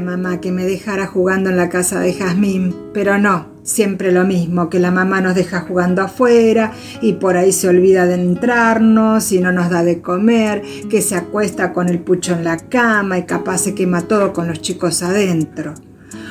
mamá 0.00 0.40
que 0.40 0.52
me 0.52 0.64
dejara 0.64 1.06
jugando 1.06 1.50
en 1.50 1.56
la 1.56 1.68
casa 1.68 2.00
de 2.00 2.12
Jazmín, 2.12 2.74
pero 2.92 3.18
no, 3.18 3.46
siempre 3.62 4.12
lo 4.12 4.24
mismo, 4.24 4.68
que 4.68 4.78
la 4.78 4.90
mamá 4.90 5.20
nos 5.20 5.34
deja 5.34 5.60
jugando 5.60 6.02
afuera 6.02 6.72
y 7.00 7.14
por 7.14 7.36
ahí 7.36 7.52
se 7.52 7.68
olvida 7.68 8.06
de 8.06 8.14
entrarnos 8.14 9.32
y 9.32 9.40
no 9.40 9.52
nos 9.52 9.70
da 9.70 9.82
de 9.82 10.00
comer, 10.00 10.62
que 10.90 11.02
se 11.02 11.16
acuesta 11.16 11.72
con 11.72 11.88
el 11.88 12.00
pucho 12.00 12.34
en 12.34 12.44
la 12.44 12.56
cama 12.56 13.18
y 13.18 13.24
capaz 13.24 13.58
se 13.58 13.74
quema 13.74 14.02
todo 14.02 14.32
con 14.32 14.48
los 14.48 14.60
chicos 14.60 15.02
adentro. 15.02 15.74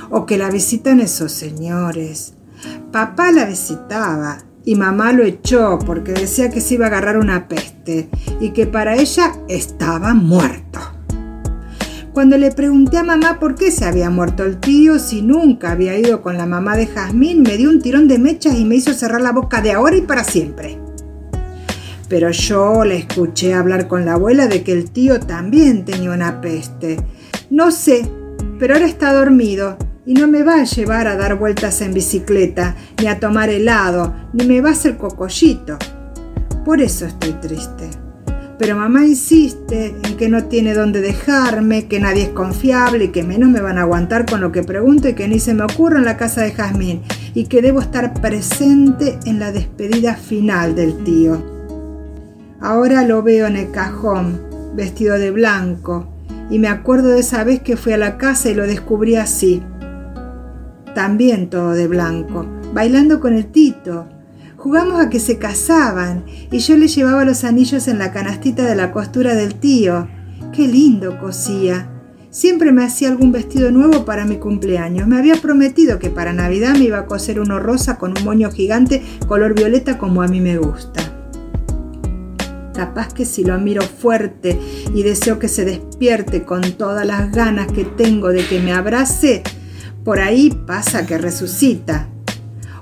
O 0.10 0.26
que 0.26 0.38
la 0.38 0.50
visitan 0.50 1.00
esos 1.00 1.32
señores. 1.32 2.34
Papá 2.92 3.32
la 3.32 3.46
visitaba 3.46 4.40
y 4.66 4.76
mamá 4.76 5.12
lo 5.14 5.24
echó 5.24 5.80
porque 5.80 6.12
decía 6.12 6.50
que 6.50 6.62
se 6.62 6.76
iba 6.76 6.86
a 6.86 6.90
agarrar 6.90 7.18
una 7.18 7.48
peste 7.48 8.10
y 8.40 8.50
que 8.52 8.68
para 8.68 8.96
ella 8.96 9.34
estaba 9.48 10.14
muerto. 10.14 10.80
Cuando 12.14 12.38
le 12.38 12.52
pregunté 12.52 12.98
a 12.98 13.04
mamá 13.04 13.40
por 13.40 13.56
qué 13.56 13.72
se 13.72 13.86
había 13.86 14.10
muerto 14.10 14.44
el 14.44 14.60
tío 14.60 15.00
si 15.00 15.22
nunca 15.22 15.72
había 15.72 15.98
ido 15.98 16.22
con 16.22 16.38
la 16.38 16.46
mamá 16.46 16.76
de 16.76 16.88
Jazmín, 16.88 17.42
me 17.42 17.56
dio 17.56 17.70
un 17.70 17.82
tirón 17.82 18.10
de 18.10 18.20
mechas 18.20 18.58
y 18.58 18.66
me 18.66 18.76
hizo 18.76 18.94
cerrar 18.94 19.22
la 19.22 19.32
boca 19.32 19.62
de 19.62 19.72
ahora 19.72 19.96
y 19.96 20.02
para 20.02 20.26
siempre. 20.26 20.78
Pero 22.10 22.30
yo 22.32 22.84
le 22.84 22.98
escuché 22.98 23.54
hablar 23.54 23.88
con 23.88 24.04
la 24.04 24.16
abuela 24.16 24.48
de 24.48 24.62
que 24.62 24.74
el 24.74 24.92
tío 24.92 25.22
también 25.22 25.86
tenía 25.86 26.12
una 26.12 26.42
peste. 26.42 26.98
No 27.50 27.72
sé, 27.72 28.06
pero 28.60 28.74
ahora 28.74 28.88
está 28.88 29.14
dormido 29.14 29.78
y 30.06 30.14
no 30.14 30.28
me 30.28 30.44
va 30.44 30.56
a 30.56 30.66
llevar 30.66 31.08
a 31.08 31.16
dar 31.16 31.40
vueltas 31.40 31.80
en 31.80 31.94
bicicleta, 31.94 32.76
ni 33.00 33.08
a 33.08 33.22
tomar 33.22 33.50
helado, 33.50 34.14
ni 34.34 34.46
me 34.46 34.60
va 34.60 34.70
a 34.70 34.74
hacer 34.74 34.98
cocollito. 34.98 35.78
Por 36.66 36.82
eso 36.82 37.06
estoy 37.06 37.32
triste 37.34 38.01
pero 38.62 38.76
mamá 38.76 39.08
insiste 39.08 39.96
en 40.04 40.18
que 40.18 40.30
no 40.30 40.44
tiene 40.44 40.76
dónde 40.76 41.02
dejarme, 41.02 41.88
que 41.88 42.00
nadie 42.00 42.26
es 42.26 42.30
confiable 42.30 43.06
y 43.06 43.08
que 43.08 43.24
menos 43.24 43.50
me 43.50 43.60
van 43.60 43.80
a 43.80 43.82
aguantar 43.82 44.28
con 44.28 44.40
lo 44.40 44.52
que 44.52 44.62
pregunto 44.62 45.10
y 45.10 45.16
que 45.16 45.28
ni 45.28 45.40
se 45.40 45.56
me 45.56 45.64
ocurra 45.64 45.98
en 45.98 46.06
la 46.06 46.16
casa 46.16 46.44
de 46.44 46.52
Jazmín 46.52 47.02
y 47.34 47.46
que 47.46 47.64
debo 47.64 47.80
estar 47.80 48.14
presente 48.22 49.18
en 49.26 49.40
la 49.40 49.52
despedida 49.52 50.14
final 50.14 50.76
del 50.76 51.04
tío. 51.04 51.44
Ahora 52.60 53.04
lo 53.04 53.24
veo 53.24 53.48
en 53.48 53.58
el 53.58 53.72
cajón, 53.72 54.40
vestido 54.76 55.18
de 55.18 55.32
blanco, 55.32 56.14
y 56.52 56.60
me 56.60 56.68
acuerdo 56.68 57.08
de 57.08 57.22
esa 57.22 57.44
vez 57.44 57.64
que 57.64 57.78
fui 57.78 57.94
a 57.94 57.98
la 57.98 58.20
casa 58.20 58.52
y 58.52 58.54
lo 58.54 58.68
descubrí 58.68 59.16
así, 59.16 59.64
también 60.94 61.50
todo 61.50 61.72
de 61.72 61.88
blanco, 61.88 62.46
bailando 62.76 63.20
con 63.22 63.34
el 63.34 63.48
Tito, 63.48 64.08
Jugamos 64.62 65.00
a 65.02 65.10
que 65.10 65.20
se 65.20 65.40
casaban 65.40 66.24
y 66.52 66.60
yo 66.60 66.78
le 66.78 66.88
llevaba 66.88 67.26
los 67.26 67.44
anillos 67.46 67.88
en 67.88 67.98
la 67.98 68.12
canastita 68.12 68.64
de 68.64 68.76
la 68.76 68.92
costura 68.92 69.34
del 69.34 69.56
tío. 69.56 70.08
Qué 70.54 70.68
lindo 70.68 71.18
cosía. 71.20 71.90
Siempre 72.30 72.72
me 72.72 72.84
hacía 72.84 73.10
algún 73.10 73.32
vestido 73.32 73.72
nuevo 73.72 74.06
para 74.06 74.24
mi 74.24 74.36
cumpleaños. 74.36 75.08
Me 75.08 75.18
había 75.18 75.34
prometido 75.38 75.98
que 75.98 76.12
para 76.12 76.32
Navidad 76.32 76.76
me 76.76 76.86
iba 76.86 77.00
a 77.00 77.06
coser 77.08 77.40
uno 77.40 77.60
rosa 77.60 77.98
con 77.98 78.16
un 78.16 78.24
moño 78.24 78.52
gigante 78.52 79.02
color 79.28 79.56
violeta 79.56 79.98
como 79.98 80.22
a 80.22 80.28
mí 80.28 80.40
me 80.40 80.60
gusta. 80.60 81.02
Capaz 82.76 83.16
que 83.16 83.26
si 83.26 83.44
lo 83.44 83.58
miro 83.58 83.82
fuerte 83.82 84.60
y 84.94 85.02
deseo 85.02 85.40
que 85.40 85.48
se 85.48 85.66
despierte 85.66 86.44
con 86.44 86.62
todas 86.74 87.08
las 87.08 87.32
ganas 87.32 87.66
que 87.72 87.84
tengo 87.84 88.30
de 88.30 88.46
que 88.46 88.60
me 88.60 88.74
abrace, 88.74 89.42
por 90.04 90.20
ahí 90.20 90.56
pasa 90.68 91.08
que 91.08 91.18
resucita 91.18 92.10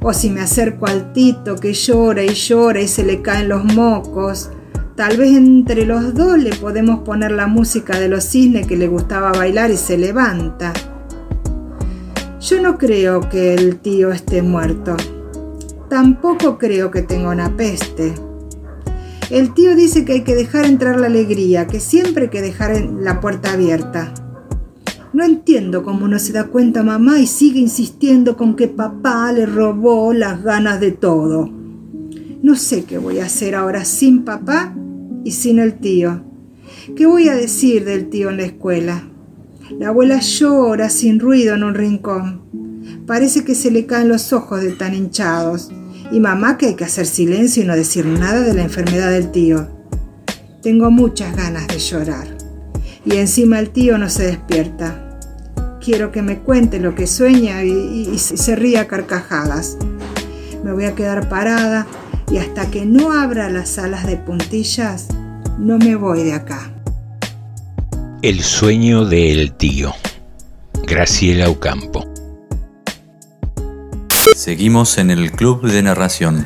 o 0.01 0.13
si 0.13 0.29
me 0.29 0.41
acerco 0.41 0.87
al 0.87 1.13
Tito 1.13 1.55
que 1.55 1.73
llora 1.73 2.23
y 2.23 2.33
llora 2.33 2.81
y 2.81 2.87
se 2.87 3.03
le 3.03 3.21
caen 3.21 3.49
los 3.49 3.65
mocos. 3.65 4.49
Tal 4.95 5.17
vez 5.17 5.35
entre 5.35 5.85
los 5.85 6.13
dos 6.13 6.37
le 6.37 6.55
podemos 6.55 6.99
poner 6.99 7.31
la 7.31 7.47
música 7.47 7.99
de 7.99 8.09
los 8.09 8.23
cisnes 8.25 8.67
que 8.67 8.77
le 8.77 8.87
gustaba 8.87 9.31
bailar 9.31 9.71
y 9.71 9.77
se 9.77 9.97
levanta. 9.97 10.73
Yo 12.41 12.61
no 12.61 12.77
creo 12.77 13.29
que 13.29 13.53
el 13.53 13.79
tío 13.79 14.11
esté 14.11 14.41
muerto. 14.41 14.95
Tampoco 15.89 16.57
creo 16.57 16.91
que 16.91 17.01
tenga 17.01 17.29
una 17.29 17.55
peste. 17.55 18.13
El 19.29 19.53
tío 19.53 19.75
dice 19.75 20.05
que 20.05 20.13
hay 20.13 20.23
que 20.23 20.35
dejar 20.35 20.65
entrar 20.65 20.99
la 20.99 21.07
alegría, 21.07 21.67
que 21.67 21.79
siempre 21.79 22.23
hay 22.23 22.29
que 22.29 22.41
dejar 22.41 22.79
la 22.81 23.19
puerta 23.19 23.53
abierta. 23.53 24.13
No 25.19 25.25
entiendo 25.25 25.83
cómo 25.83 26.07
no 26.07 26.17
se 26.17 26.31
da 26.31 26.45
cuenta 26.45 26.81
mamá 26.81 27.19
y 27.19 27.27
sigue 27.27 27.59
insistiendo 27.59 28.37
con 28.37 28.55
que 28.55 28.69
papá 28.69 29.33
le 29.33 29.45
robó 29.45 30.13
las 30.13 30.41
ganas 30.41 30.79
de 30.79 30.93
todo. 30.93 31.51
No 32.41 32.55
sé 32.55 32.85
qué 32.85 32.97
voy 32.99 33.19
a 33.19 33.25
hacer 33.25 33.53
ahora 33.53 33.83
sin 33.83 34.23
papá 34.23 34.73
y 35.25 35.31
sin 35.31 35.59
el 35.59 35.77
tío. 35.77 36.23
¿Qué 36.95 37.05
voy 37.05 37.27
a 37.27 37.35
decir 37.35 37.83
del 37.83 38.09
tío 38.09 38.29
en 38.29 38.37
la 38.37 38.43
escuela? 38.43 39.09
La 39.77 39.89
abuela 39.89 40.21
llora 40.21 40.89
sin 40.89 41.19
ruido 41.19 41.53
en 41.53 41.65
un 41.65 41.75
rincón. 41.75 42.43
Parece 43.05 43.43
que 43.43 43.55
se 43.55 43.71
le 43.71 43.85
caen 43.85 44.07
los 44.07 44.31
ojos 44.31 44.61
de 44.61 44.71
tan 44.71 44.93
hinchados. 44.93 45.69
Y 46.13 46.21
mamá 46.21 46.57
que 46.57 46.67
hay 46.67 46.75
que 46.75 46.85
hacer 46.85 47.05
silencio 47.05 47.63
y 47.63 47.65
no 47.65 47.75
decir 47.75 48.05
nada 48.05 48.39
de 48.39 48.53
la 48.53 48.63
enfermedad 48.63 49.11
del 49.11 49.31
tío. 49.31 49.67
Tengo 50.61 50.89
muchas 50.89 51.35
ganas 51.35 51.67
de 51.67 51.77
llorar 51.77 52.37
y 53.03 53.17
encima 53.17 53.59
el 53.59 53.71
tío 53.71 53.97
no 53.97 54.09
se 54.09 54.27
despierta. 54.27 55.07
Quiero 55.81 56.11
que 56.11 56.21
me 56.21 56.39
cuente 56.39 56.79
lo 56.79 56.93
que 56.93 57.07
sueña 57.07 57.63
y, 57.63 58.17
se 58.17 58.55
ría 58.55 58.87
carcajadas. 58.87 59.77
Me 60.63 60.73
voy 60.73 60.85
a 60.85 60.95
quedar 60.95 61.29
parada 61.29 61.87
y 62.31 62.37
hasta 62.37 62.69
que 62.69 62.85
no 62.85 63.13
abra 63.13 63.49
las 63.49 63.77
alas 63.79 64.05
de 64.05 64.17
puntillas, 64.17 65.07
no 65.57 65.77
me 65.77 65.95
voy 65.95 66.23
de 66.23 66.33
acá. 66.33 66.71
El 68.21 68.41
sueño 68.41 69.05
del 69.05 69.53
tío. 69.53 69.93
Graciela 70.85 71.49
Ocampo. 71.49 72.05
Seguimos 74.35 74.97
en 74.97 75.11
el 75.11 75.31
Club 75.31 75.61
de 75.69 75.81
Narración. 75.81 76.45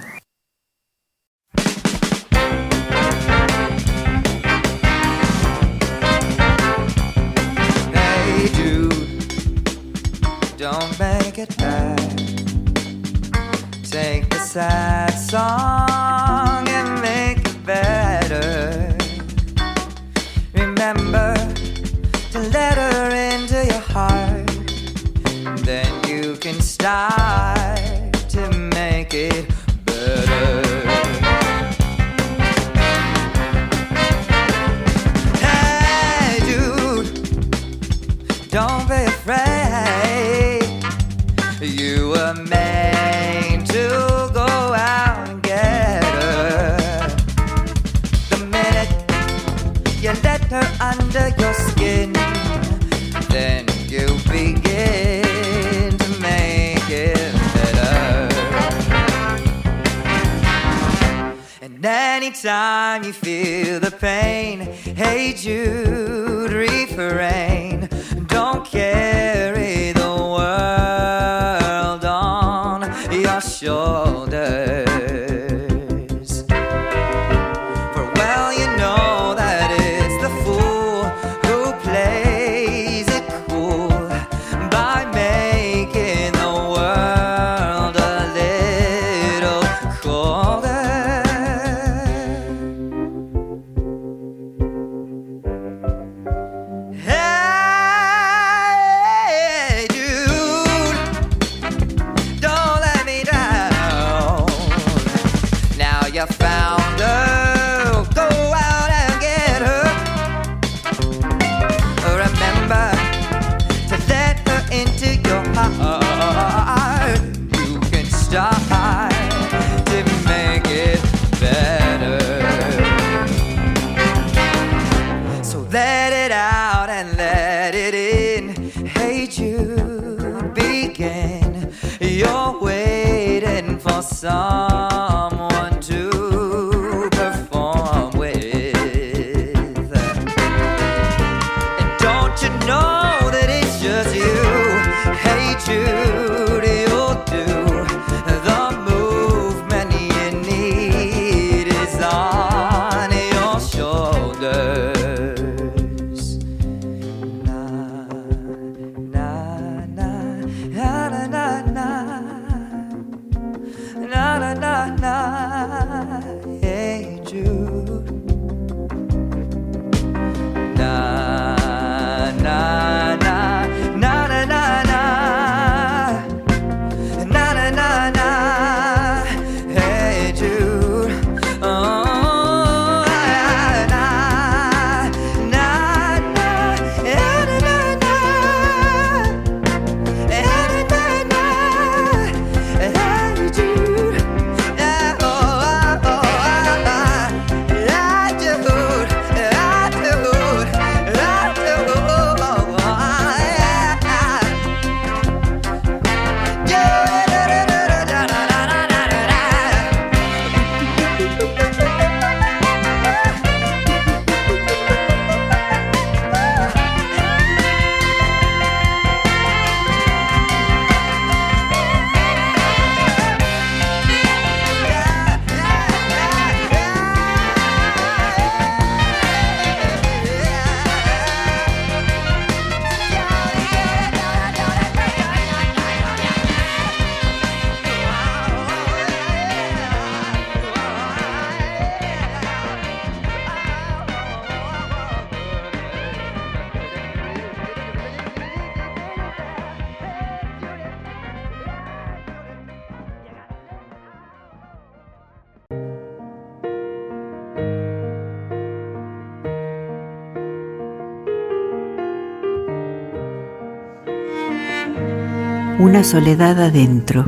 Soledad 266.03 266.61
adentro 266.61 267.25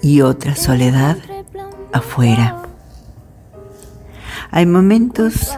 y 0.00 0.20
otra 0.22 0.54
soledad 0.54 1.18
afuera. 1.92 2.62
Hay 4.50 4.64
momentos 4.64 5.52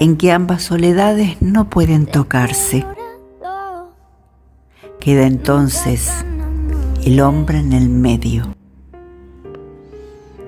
en 0.00 0.16
que 0.16 0.32
ambas 0.32 0.62
soledades 0.62 1.40
no 1.40 1.68
pueden 1.68 2.06
tocarse. 2.06 2.84
Queda 4.98 5.26
entonces 5.26 6.10
el 7.04 7.20
hombre 7.20 7.58
en 7.58 7.72
el 7.74 7.88
medio, 7.88 8.54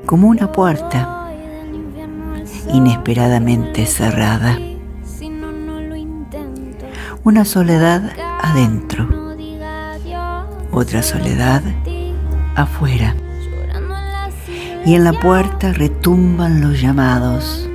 como 0.06 0.28
una 0.28 0.50
puerta 0.50 1.30
inesperadamente 2.72 3.86
cerrada. 3.86 4.58
Una 7.22 7.44
soledad 7.44 8.10
adentro, 8.42 9.23
otra 10.74 11.02
soledad 11.02 11.62
afuera. 12.56 13.14
Y 14.84 14.94
en 14.94 15.04
la 15.04 15.12
puerta 15.12 15.72
retumban 15.72 16.60
los 16.60 16.80
llamados. 16.80 17.68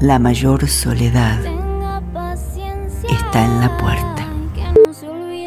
La 0.00 0.18
mayor 0.18 0.66
soledad 0.68 1.38
está 3.08 3.44
en 3.44 3.60
la 3.60 3.76
puerta. 3.78 4.28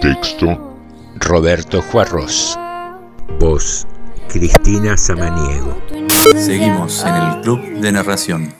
Texto 0.01 0.77
Roberto 1.19 1.81
Juarros. 1.81 2.57
Voz 3.39 3.85
Cristina 4.29 4.95
Samaniego. 4.95 5.77
Seguimos 6.35 7.03
en 7.03 7.15
el 7.15 7.41
Club 7.41 7.79
de 7.81 7.91
Narración. 7.91 8.56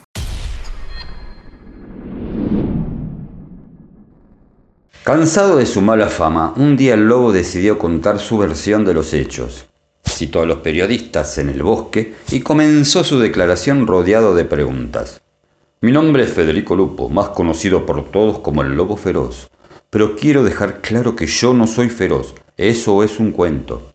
Cansado 5.08 5.56
de 5.56 5.64
su 5.64 5.80
mala 5.80 6.08
fama, 6.08 6.52
un 6.56 6.76
día 6.76 6.92
el 6.92 7.08
lobo 7.08 7.32
decidió 7.32 7.78
contar 7.78 8.18
su 8.18 8.36
versión 8.36 8.84
de 8.84 8.92
los 8.92 9.14
hechos. 9.14 9.64
Citó 10.04 10.42
a 10.42 10.44
los 10.44 10.58
periodistas 10.58 11.38
en 11.38 11.48
el 11.48 11.62
bosque 11.62 12.16
y 12.30 12.40
comenzó 12.40 13.02
su 13.02 13.18
declaración 13.18 13.86
rodeado 13.86 14.34
de 14.34 14.44
preguntas. 14.44 15.22
Mi 15.80 15.92
nombre 15.92 16.24
es 16.24 16.34
Federico 16.34 16.76
Lupo, 16.76 17.08
más 17.08 17.30
conocido 17.30 17.86
por 17.86 18.10
todos 18.10 18.40
como 18.40 18.60
el 18.60 18.76
lobo 18.76 18.98
feroz. 18.98 19.48
Pero 19.88 20.14
quiero 20.14 20.44
dejar 20.44 20.82
claro 20.82 21.16
que 21.16 21.26
yo 21.26 21.54
no 21.54 21.66
soy 21.66 21.88
feroz, 21.88 22.34
eso 22.58 23.02
es 23.02 23.18
un 23.18 23.32
cuento. 23.32 23.94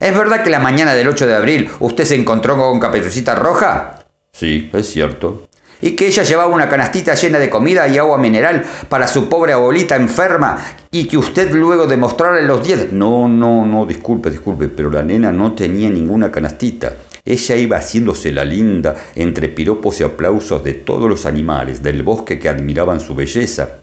¿Es 0.00 0.18
verdad 0.18 0.42
que 0.42 0.50
la 0.50 0.58
mañana 0.58 0.94
del 0.94 1.06
8 1.06 1.28
de 1.28 1.34
abril 1.36 1.70
usted 1.78 2.06
se 2.06 2.16
encontró 2.16 2.56
con 2.56 2.80
Caperucita 2.80 3.36
Roja? 3.36 4.04
Sí, 4.32 4.68
es 4.72 4.88
cierto. 4.90 5.43
¿Y 5.80 5.92
que 5.92 6.06
ella 6.06 6.22
llevaba 6.22 6.54
una 6.54 6.68
canastita 6.68 7.14
llena 7.14 7.38
de 7.38 7.50
comida 7.50 7.86
y 7.88 7.98
agua 7.98 8.18
mineral 8.18 8.64
para 8.88 9.08
su 9.08 9.28
pobre 9.28 9.52
abuelita 9.52 9.96
enferma 9.96 10.58
y 10.90 11.06
que 11.06 11.18
usted 11.18 11.52
luego 11.52 11.86
de 11.86 11.96
mostrarle 11.96 12.42
los 12.42 12.64
10? 12.64 12.92
No, 12.92 13.28
no, 13.28 13.66
no, 13.66 13.84
disculpe, 13.84 14.30
disculpe, 14.30 14.68
pero 14.68 14.90
la 14.90 15.02
nena 15.02 15.32
no 15.32 15.52
tenía 15.52 15.90
ninguna 15.90 16.30
canastita. 16.30 16.92
Ella 17.24 17.56
iba 17.56 17.78
haciéndose 17.78 18.32
la 18.32 18.44
linda 18.44 18.94
entre 19.14 19.48
piropos 19.48 20.00
y 20.00 20.04
aplausos 20.04 20.62
de 20.62 20.74
todos 20.74 21.08
los 21.08 21.26
animales 21.26 21.82
del 21.82 22.02
bosque 22.02 22.38
que 22.38 22.48
admiraban 22.48 23.00
su 23.00 23.14
belleza. 23.14 23.80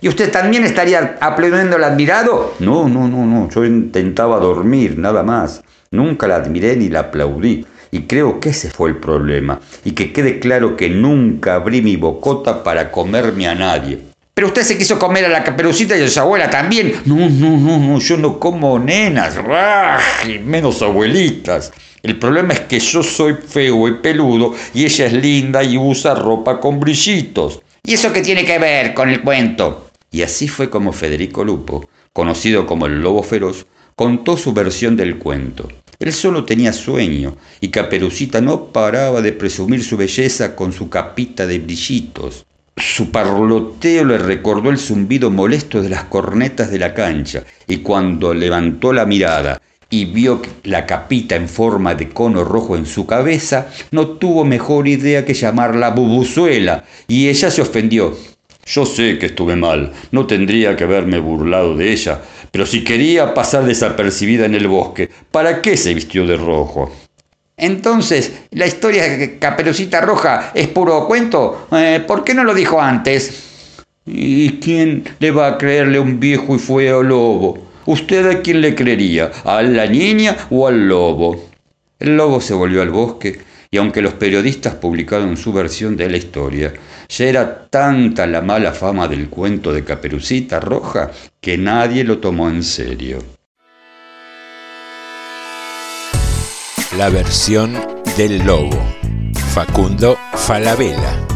¿Y 0.00 0.08
usted 0.08 0.30
también 0.30 0.64
estaría 0.64 1.18
aplaudiendo 1.20 1.76
al 1.76 1.84
admirado? 1.84 2.54
No, 2.60 2.88
no, 2.88 3.08
no, 3.08 3.26
no, 3.26 3.50
yo 3.50 3.64
intentaba 3.64 4.38
dormir, 4.38 4.96
nada 4.96 5.22
más. 5.22 5.62
Nunca 5.90 6.28
la 6.28 6.36
admiré 6.36 6.76
ni 6.76 6.88
la 6.88 7.00
aplaudí. 7.00 7.66
Y 7.90 8.02
creo 8.02 8.40
que 8.40 8.50
ese 8.50 8.70
fue 8.70 8.90
el 8.90 8.96
problema. 8.96 9.60
Y 9.84 9.92
que 9.92 10.12
quede 10.12 10.38
claro 10.38 10.76
que 10.76 10.88
nunca 10.88 11.54
abrí 11.54 11.82
mi 11.82 11.96
bocota 11.96 12.62
para 12.62 12.90
comerme 12.90 13.48
a 13.48 13.54
nadie. 13.54 14.00
Pero 14.34 14.48
usted 14.48 14.62
se 14.62 14.78
quiso 14.78 14.98
comer 14.98 15.24
a 15.24 15.28
la 15.28 15.42
caperucita 15.42 15.98
y 15.98 16.02
a 16.02 16.08
su 16.08 16.20
abuela 16.20 16.48
también. 16.48 16.94
No, 17.04 17.28
no, 17.28 17.56
no, 17.56 17.78
no, 17.78 17.98
yo 17.98 18.16
no 18.16 18.38
como 18.38 18.78
nenas, 18.78 19.36
¡ah! 19.50 19.98
y 20.28 20.38
menos 20.38 20.80
abuelitas. 20.80 21.72
El 22.04 22.18
problema 22.20 22.54
es 22.54 22.60
que 22.60 22.78
yo 22.78 23.02
soy 23.02 23.34
feo 23.34 23.88
y 23.88 23.94
peludo 23.94 24.54
y 24.72 24.84
ella 24.84 25.06
es 25.06 25.12
linda 25.12 25.64
y 25.64 25.76
usa 25.76 26.14
ropa 26.14 26.60
con 26.60 26.78
brillitos. 26.78 27.60
¿Y 27.84 27.94
eso 27.94 28.12
qué 28.12 28.20
tiene 28.22 28.44
que 28.44 28.60
ver 28.60 28.94
con 28.94 29.08
el 29.08 29.22
cuento? 29.22 29.90
Y 30.12 30.22
así 30.22 30.46
fue 30.46 30.70
como 30.70 30.92
Federico 30.92 31.42
Lupo, 31.42 31.88
conocido 32.12 32.64
como 32.66 32.86
el 32.86 33.00
Lobo 33.00 33.24
Feroz, 33.24 33.66
contó 33.96 34.36
su 34.36 34.52
versión 34.52 34.96
del 34.96 35.18
cuento. 35.18 35.68
Él 36.00 36.12
solo 36.12 36.44
tenía 36.44 36.72
sueño, 36.72 37.36
y 37.60 37.68
Caperucita 37.68 38.40
no 38.40 38.66
paraba 38.66 39.20
de 39.20 39.32
presumir 39.32 39.82
su 39.82 39.96
belleza 39.96 40.54
con 40.54 40.72
su 40.72 40.88
capita 40.88 41.44
de 41.44 41.58
brillitos. 41.58 42.46
Su 42.76 43.10
parloteo 43.10 44.04
le 44.04 44.18
recordó 44.18 44.70
el 44.70 44.78
zumbido 44.78 45.30
molesto 45.32 45.82
de 45.82 45.88
las 45.88 46.04
cornetas 46.04 46.70
de 46.70 46.78
la 46.78 46.94
cancha, 46.94 47.42
y 47.66 47.78
cuando 47.78 48.32
levantó 48.32 48.92
la 48.92 49.06
mirada 49.06 49.60
y 49.90 50.04
vio 50.04 50.40
la 50.62 50.86
capita 50.86 51.34
en 51.34 51.48
forma 51.48 51.96
de 51.96 52.10
cono 52.10 52.44
rojo 52.44 52.76
en 52.76 52.86
su 52.86 53.04
cabeza, 53.04 53.68
no 53.90 54.06
tuvo 54.06 54.44
mejor 54.44 54.86
idea 54.86 55.24
que 55.24 55.34
llamarla 55.34 55.90
bubuzuela, 55.90 56.84
y 57.08 57.28
ella 57.28 57.50
se 57.50 57.62
ofendió. 57.62 58.16
Yo 58.66 58.84
sé 58.84 59.18
que 59.18 59.26
estuve 59.26 59.56
mal, 59.56 59.92
no 60.12 60.26
tendría 60.26 60.76
que 60.76 60.84
haberme 60.84 61.18
burlado 61.18 61.74
de 61.74 61.90
ella, 61.90 62.20
pero 62.50 62.66
si 62.66 62.84
quería 62.84 63.34
pasar 63.34 63.64
desapercibida 63.64 64.46
en 64.46 64.54
el 64.54 64.68
bosque, 64.68 65.10
¿para 65.30 65.60
qué 65.62 65.76
se 65.76 65.94
vistió 65.94 66.26
de 66.26 66.36
rojo? 66.36 66.90
Entonces, 67.56 68.32
¿la 68.52 68.66
historia 68.66 69.08
de 69.08 69.38
Caperucita 69.38 70.00
Roja 70.00 70.52
es 70.54 70.68
puro 70.68 71.06
cuento? 71.08 71.66
Eh, 71.72 72.02
¿Por 72.06 72.22
qué 72.22 72.32
no 72.32 72.44
lo 72.44 72.54
dijo 72.54 72.80
antes? 72.80 73.74
¿Y 74.06 74.60
quién 74.60 75.04
le 75.18 75.32
va 75.32 75.48
a 75.48 75.58
creerle 75.58 75.98
a 75.98 76.02
un 76.02 76.20
viejo 76.20 76.54
y 76.54 76.58
feo 76.58 77.02
lobo? 77.02 77.58
¿Usted 77.84 78.30
a 78.30 78.42
quién 78.42 78.60
le 78.60 78.74
creería? 78.74 79.32
¿A 79.44 79.62
la 79.62 79.86
niña 79.86 80.36
o 80.50 80.68
al 80.68 80.86
lobo? 80.86 81.48
El 81.98 82.16
lobo 82.16 82.40
se 82.40 82.54
volvió 82.54 82.80
al 82.80 82.90
bosque 82.90 83.40
y 83.70 83.76
aunque 83.76 84.02
los 84.02 84.14
periodistas 84.14 84.74
publicaron 84.76 85.36
su 85.36 85.52
versión 85.52 85.96
de 85.96 86.08
la 86.08 86.16
historia, 86.16 86.72
ya 87.08 87.24
era 87.24 87.68
tanta 87.68 88.26
la 88.26 88.42
mala 88.42 88.72
fama 88.72 89.08
del 89.08 89.28
cuento 89.28 89.72
de 89.72 89.84
Caperucita 89.84 90.60
Roja 90.60 91.10
que 91.40 91.56
nadie 91.56 92.04
lo 92.04 92.18
tomó 92.18 92.48
en 92.48 92.62
serio. 92.62 93.18
La 96.96 97.08
versión 97.08 97.74
del 98.16 98.44
lobo. 98.44 98.78
Facundo 99.54 100.18
Falabella. 100.34 101.26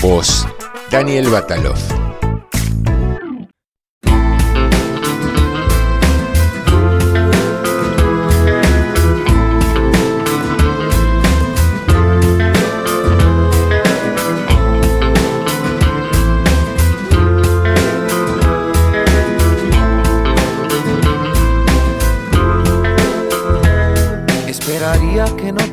Voz 0.00 0.46
Daniel 0.90 1.28
Batalov. 1.28 2.09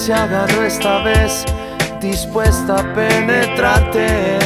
Urgencia 0.00 0.22
agarró 0.22 0.64
esta 0.64 1.02
vez, 1.02 1.44
dispuesta 2.00 2.76
a 2.76 2.94
penetrarte, 2.94 4.38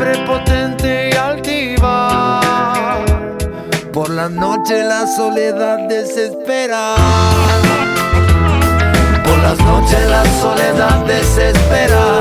prepotente 0.00 1.10
y 1.12 1.16
altiva. 1.16 2.40
Por 3.92 4.10
la 4.10 4.28
noche 4.28 4.82
la 4.82 5.06
soledad 5.06 5.86
desespera. 5.86 6.96
Por 9.22 9.38
las 9.44 9.58
noches 9.60 10.10
la 10.10 10.24
soledad 10.40 11.06
desespera. 11.06 12.18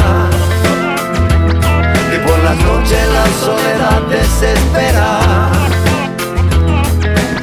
Y 2.14 2.18
por 2.28 2.38
las 2.44 2.58
noches 2.58 3.08
la 3.18 3.26
soledad 3.46 4.02
desespera. 4.12 5.20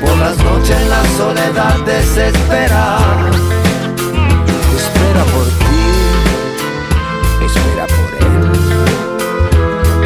Por 0.00 0.16
las 0.18 0.36
noches 0.38 0.88
la 0.88 1.04
soledad 1.16 1.78
desespera. 1.84 3.55
Espera 5.16 5.32
por 5.32 5.46
ti, 5.46 5.86
espera 7.46 7.86
por 7.86 8.10
él, 8.20 8.42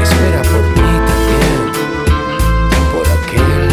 espera 0.01 0.43
por 0.43 0.63
mí 0.63 0.93
también, 1.11 1.59
por 2.93 3.07
aquel. 3.19 3.71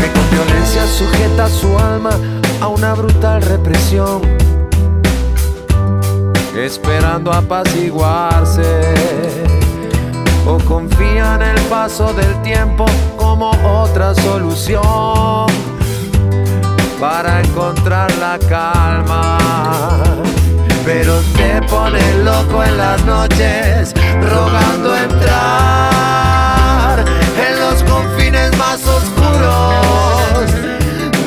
Que 0.00 0.06
con 0.12 0.26
violencia 0.30 0.82
sujeta 0.86 1.44
su 1.50 1.78
alma 1.78 2.12
a 2.62 2.68
una 2.68 2.94
brutal 2.94 3.42
represión, 3.42 4.22
esperando 6.56 7.30
apaciguarse. 7.30 8.94
O 10.46 10.56
confía 10.60 11.34
en 11.34 11.42
el 11.42 11.60
paso 11.68 12.14
del 12.14 12.40
tiempo 12.40 12.86
como 13.18 13.50
otra 13.82 14.14
solución 14.14 15.59
para 17.00 17.40
encontrar 17.40 18.12
la 18.18 18.38
calma. 18.38 19.38
Pero 20.84 21.20
te 21.34 21.62
pone 21.62 21.98
loco 22.22 22.62
en 22.62 22.76
las 22.76 23.02
noches, 23.04 23.94
rogando 24.20 24.94
entrar 24.96 25.94
en 27.46 27.58
los 27.60 27.82
confines 27.84 28.54
más 28.58 28.86
oscuros. 28.86 30.50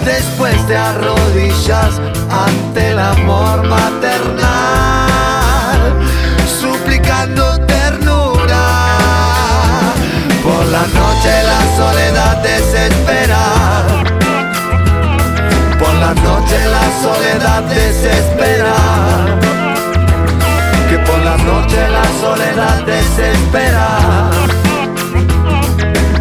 Después 0.06 0.56
te 0.68 0.78
arrodillas 0.78 2.00
ante 2.30 2.92
el 2.92 3.00
amor 3.00 3.68
maternal, 3.68 4.52
suplicando 6.46 7.58
ternura. 7.66 8.66
Por 10.44 10.66
la 10.68 10.86
noche 11.00 11.44
la 11.52 11.62
soledad 11.78 12.38
desespera. 12.44 14.03
La 16.04 16.14
noche 16.16 16.58
la 16.78 16.86
soledad 17.02 17.64
desespera. 17.64 18.76
Que 20.90 20.98
por 21.00 21.20
la 21.20 21.38
noche 21.38 21.80
la 21.98 22.06
soledad 22.20 22.84
desespera. 22.86 23.88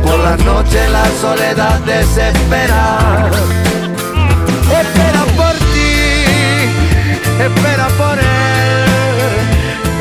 Por 0.05 0.18
la 0.20 0.37
noche 0.37 0.89
la 0.89 1.07
soledad 1.20 1.80
desespera. 1.80 3.28
Espera 4.83 5.22
por 5.39 5.55
ti, 5.72 5.95
espera 7.47 7.87
por 7.99 8.16
él, 8.18 8.87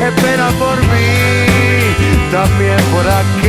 espera 0.08 0.48
por 0.62 0.76
mí, 0.90 1.10
también 2.30 2.80
por 2.92 3.06
aquel. 3.20 3.41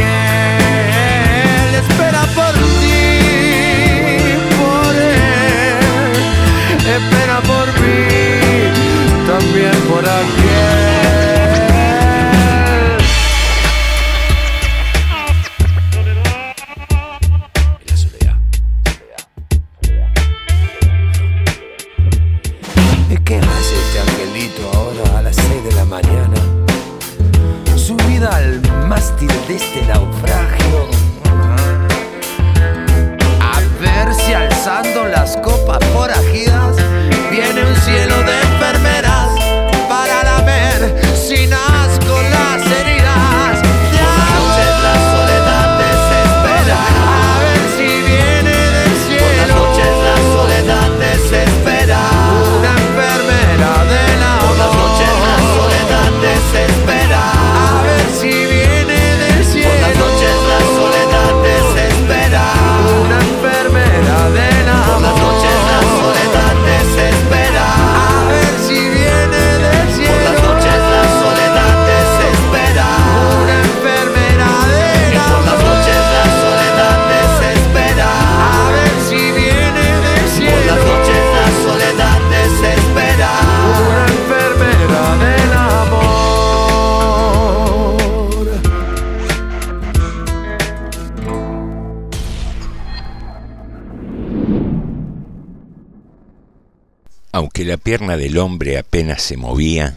Pierna 97.93 98.17
del 98.17 98.39
hombre 98.39 98.79
apenas 98.79 99.21
se 99.21 99.37
movía, 99.37 99.95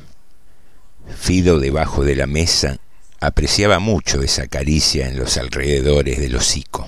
Fido 1.19 1.59
debajo 1.59 2.05
de 2.05 2.15
la 2.15 2.27
mesa 2.27 2.77
apreciaba 3.21 3.79
mucho 3.79 4.21
esa 4.21 4.49
caricia 4.49 5.09
en 5.09 5.19
los 5.19 5.39
alrededores 5.39 6.21
del 6.21 6.37
hocico. 6.37 6.87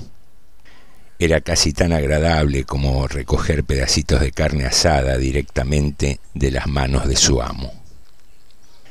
Era 1.18 1.40
casi 1.40 1.72
tan 1.72 1.94
agradable 1.94 2.64
como 2.64 3.09
recoger 3.09 3.64
pedacitos 3.64 4.20
de 4.20 4.32
carne 4.32 4.66
asada 4.66 5.16
directamente 5.16 6.20
de 6.34 6.50
las 6.50 6.66
manos 6.66 7.09
de 7.09 7.16
su 7.16 7.40
amo. 7.40 7.72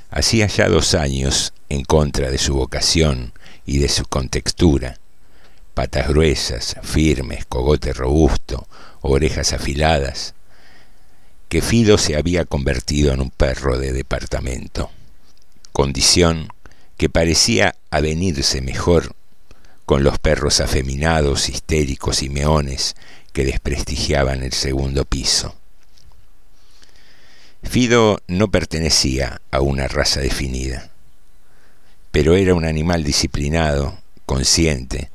Hacía 0.10 0.48
ya 0.48 0.70
dos 0.70 0.96
años, 0.96 1.54
en 1.70 1.84
contra 1.84 2.32
de 2.32 2.40
su 2.40 2.56
vocación 2.56 3.32
y 3.64 3.78
de 3.78 3.90
su 3.90 4.06
contextura, 4.06 4.98
patas 5.76 6.08
gruesas, 6.08 6.78
firmes, 6.82 7.46
cogote 7.46 7.94
robusto, 7.94 8.68
orejas 9.02 9.54
afiladas, 9.54 10.34
que 11.50 11.62
Fido 11.62 11.98
se 11.98 12.18
había 12.18 12.46
convertido 12.46 13.14
en 13.14 13.22
un 13.22 13.30
perro 13.30 13.78
de 13.78 13.94
departamento, 13.94 14.92
condición 15.72 16.50
que 16.98 17.10
parecía 17.10 17.76
avenirse 17.90 18.62
mejor 18.62 19.16
con 19.86 20.04
los 20.04 20.20
perros 20.20 20.60
afeminados, 20.60 21.48
histéricos 21.48 22.22
y 22.22 22.30
meones 22.30 22.96
que 23.32 23.46
desprestigiaban 23.46 24.44
el 24.44 24.52
segundo 24.52 25.06
piso. 25.06 25.56
Fido 27.64 28.22
no 28.28 28.50
pertenecía 28.50 29.42
a 29.52 29.62
una 29.62 29.88
raza 29.88 30.20
definida, 30.20 30.90
pero 32.12 32.36
era 32.36 32.54
un 32.54 32.66
animal 32.66 33.04
disciplinado, 33.04 33.98
consciente, 34.26 35.10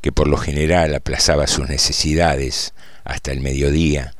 que 0.00 0.12
por 0.12 0.28
lo 0.28 0.36
general 0.36 0.94
aplazaba 0.94 1.46
sus 1.46 1.68
necesidades 1.68 2.74
hasta 3.04 3.32
el 3.32 3.40
mediodía, 3.40 4.14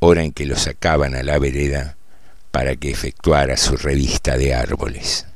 hora 0.00 0.24
en 0.24 0.32
que 0.32 0.46
lo 0.46 0.56
sacaban 0.56 1.14
a 1.14 1.22
la 1.22 1.38
vereda 1.38 1.96
para 2.50 2.74
que 2.74 2.90
efectuara 2.90 3.56
su 3.56 3.76
revista 3.76 4.36
de 4.36 4.54
árboles. 4.54 5.26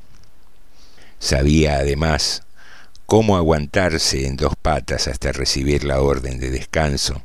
Sabía 1.18 1.76
además 1.76 2.42
cómo 3.06 3.36
aguantarse 3.36 4.26
en 4.26 4.36
dos 4.36 4.54
patas 4.60 5.06
hasta 5.06 5.32
recibir 5.32 5.84
la 5.84 6.00
orden 6.00 6.40
de 6.40 6.50
descanso, 6.50 7.22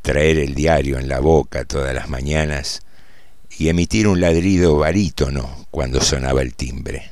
traer 0.00 0.38
el 0.38 0.54
diario 0.54 0.98
en 0.98 1.08
la 1.08 1.20
boca 1.20 1.64
todas 1.64 1.94
las 1.94 2.08
mañanas 2.08 2.82
y 3.58 3.68
emitir 3.68 4.08
un 4.08 4.20
ladrido 4.20 4.78
barítono 4.78 5.66
cuando 5.70 6.00
sonaba 6.00 6.42
el 6.42 6.54
timbre. 6.54 7.10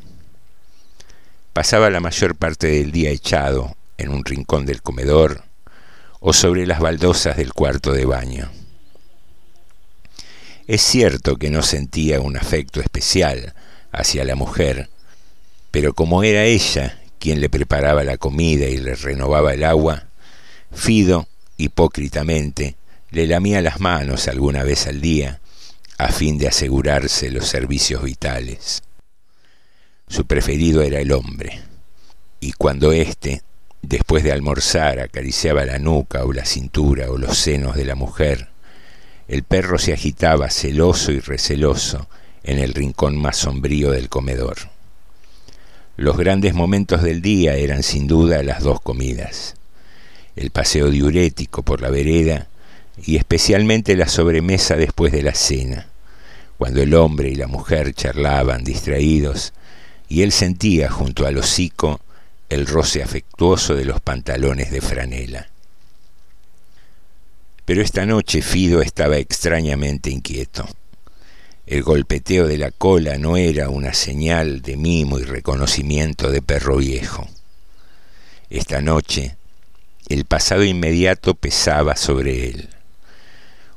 Pasaba 1.53 1.91
la 1.91 2.01
mayor 2.01 2.35
parte 2.35 2.69
del 2.69 2.93
día 2.93 3.11
echado 3.11 3.77
en 3.99 4.09
un 4.09 4.25
rincón 4.25 4.65
del 4.65 4.83
comedor 4.83 5.45
o 6.21 6.33
sobre 6.33 6.67
las 6.67 6.81
baldosas 6.81 7.37
del 7.37 7.53
cuarto 7.53 7.93
de 7.93 8.07
baño. 8.07 8.51
Es 10.71 10.83
cierto 10.83 11.35
que 11.35 11.51
no 11.51 11.63
sentía 11.63 12.21
un 12.21 12.37
afecto 12.37 12.81
especial 12.81 13.55
hacia 13.91 14.25
la 14.25 14.37
mujer, 14.37 14.89
pero 15.73 15.95
como 15.95 16.23
era 16.23 16.45
ella 16.45 16.97
quien 17.19 17.41
le 17.41 17.51
preparaba 17.51 18.05
la 18.05 18.19
comida 18.19 18.67
y 18.67 18.77
le 18.77 18.95
renovaba 18.95 19.53
el 19.53 19.65
agua, 19.65 20.05
Fido, 20.71 21.27
hipócritamente, 21.57 22.77
le 23.11 23.27
lamía 23.27 23.61
las 23.63 23.81
manos 23.81 24.29
alguna 24.29 24.63
vez 24.63 24.87
al 24.87 25.01
día 25.01 25.41
a 25.99 26.13
fin 26.13 26.39
de 26.39 26.47
asegurarse 26.47 27.33
los 27.33 27.49
servicios 27.49 28.05
vitales. 28.05 28.85
Su 30.07 30.25
preferido 30.25 30.83
era 30.83 31.01
el 31.01 31.11
hombre, 31.11 31.63
y 32.39 32.53
cuando 32.53 32.93
éste, 32.93 33.43
después 33.83 34.23
de 34.23 34.31
almorzar, 34.31 35.01
acariciaba 35.01 35.65
la 35.65 35.81
nuca 35.81 36.25
o 36.25 36.33
la 36.33 36.45
cintura 36.45 37.11
o 37.11 37.19
los 37.19 37.39
senos 37.39 37.75
de 37.75 37.85
la 37.87 37.97
mujer, 37.97 38.51
el 39.31 39.45
perro 39.45 39.79
se 39.79 39.93
agitaba 39.93 40.51
celoso 40.51 41.13
y 41.13 41.21
receloso 41.21 42.09
en 42.43 42.59
el 42.59 42.75
rincón 42.75 43.17
más 43.17 43.37
sombrío 43.37 43.93
del 43.93 44.09
comedor. 44.09 44.57
Los 45.97 46.17
grandes 46.17 46.53
momentos 46.53 47.05
del 47.05 47.23
día 47.23 47.55
eran 47.55 47.85
sin 47.85 48.09
duda 48.09 48.43
las 48.43 48.65
dos 48.65 48.81
comidas, 48.81 49.55
el 50.35 50.51
paseo 50.51 50.91
diurético 50.91 51.63
por 51.63 51.81
la 51.81 51.91
vereda 51.91 52.49
y 53.01 53.19
especialmente 53.19 53.95
la 53.95 54.09
sobremesa 54.09 54.75
después 54.75 55.13
de 55.13 55.23
la 55.23 55.35
cena, 55.35 55.87
cuando 56.59 56.83
el 56.83 56.93
hombre 56.95 57.29
y 57.29 57.37
la 57.37 57.47
mujer 57.47 57.95
charlaban 57.95 58.65
distraídos 58.65 59.53
y 60.09 60.23
él 60.23 60.33
sentía 60.33 60.91
junto 60.91 61.25
al 61.25 61.39
hocico 61.39 62.01
el 62.49 62.67
roce 62.67 63.01
afectuoso 63.01 63.77
de 63.77 63.85
los 63.85 64.01
pantalones 64.01 64.73
de 64.73 64.81
franela. 64.81 65.50
Pero 67.71 67.83
esta 67.83 68.05
noche 68.05 68.43
Fido 68.43 68.83
estaba 68.83 69.19
extrañamente 69.19 70.11
inquieto. 70.11 70.69
El 71.67 71.85
golpeteo 71.85 72.49
de 72.49 72.59
la 72.59 72.73
cola 72.73 73.17
no 73.17 73.37
era 73.37 73.69
una 73.69 73.95
señal 73.95 74.61
de 74.61 74.77
mimo 74.77 75.21
y 75.21 75.23
reconocimiento 75.23 76.33
de 76.33 76.43
perro 76.43 76.79
viejo. 76.79 77.29
Esta 78.51 78.81
noche 78.81 79.37
el 80.09 80.25
pasado 80.25 80.65
inmediato 80.65 81.35
pesaba 81.37 81.95
sobre 81.95 82.49
él. 82.49 82.71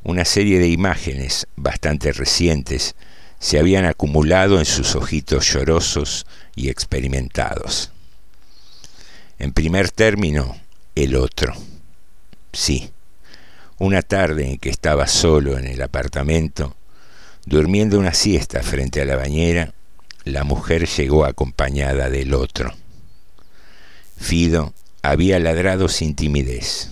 Una 0.02 0.26
serie 0.26 0.58
de 0.58 0.70
imágenes 0.70 1.46
bastante 1.56 2.14
recientes 2.14 2.96
se 3.38 3.60
habían 3.60 3.86
acumulado 3.86 4.58
en 4.58 4.66
sus 4.66 4.96
ojitos 4.96 5.54
llorosos 5.54 6.26
y 6.56 6.70
experimentados. 6.70 7.92
En 9.38 9.54
primer 9.54 9.92
término, 9.92 10.58
el 10.96 11.16
otro. 11.16 11.54
Sí, 12.54 12.90
una 13.80 14.02
tarde 14.02 14.52
en 14.52 14.58
que 14.58 14.70
estaba 14.70 15.08
solo 15.08 15.58
en 15.58 15.66
el 15.66 15.82
apartamento, 15.82 16.76
Durmiendo 17.46 18.00
una 18.00 18.14
siesta 18.14 18.64
frente 18.64 19.02
a 19.02 19.06
la 19.06 19.18
bañera, 19.18 19.74
la 20.24 20.46
mujer 20.46 20.88
llegó 20.88 21.26
acompañada 21.26 22.10
del 22.10 22.34
otro. 22.34 22.74
Fido 24.16 24.74
había 25.02 25.40
ladrado 25.40 25.90
sin 25.90 26.16
timidez. 26.16 26.92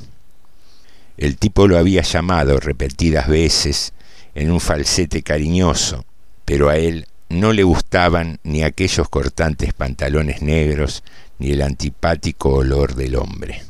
El 1.15 1.37
tipo 1.37 1.67
lo 1.67 1.77
había 1.77 2.01
llamado 2.01 2.59
repetidas 2.59 3.29
veces 3.29 3.93
en 4.35 4.51
un 4.51 4.59
falsete 4.59 5.23
cariñoso, 5.23 6.03
pero 6.43 6.67
a 6.67 6.75
él 6.75 7.07
no 7.29 7.53
le 7.53 7.63
gustaban 7.63 8.39
ni 8.43 8.63
aquellos 8.63 9.07
cortantes 9.07 9.73
pantalones 9.73 10.41
negros 10.41 11.01
ni 11.39 11.51
el 11.51 11.61
antipático 11.61 12.49
olor 12.49 12.95
del 12.95 13.15
hombre. 13.15 13.61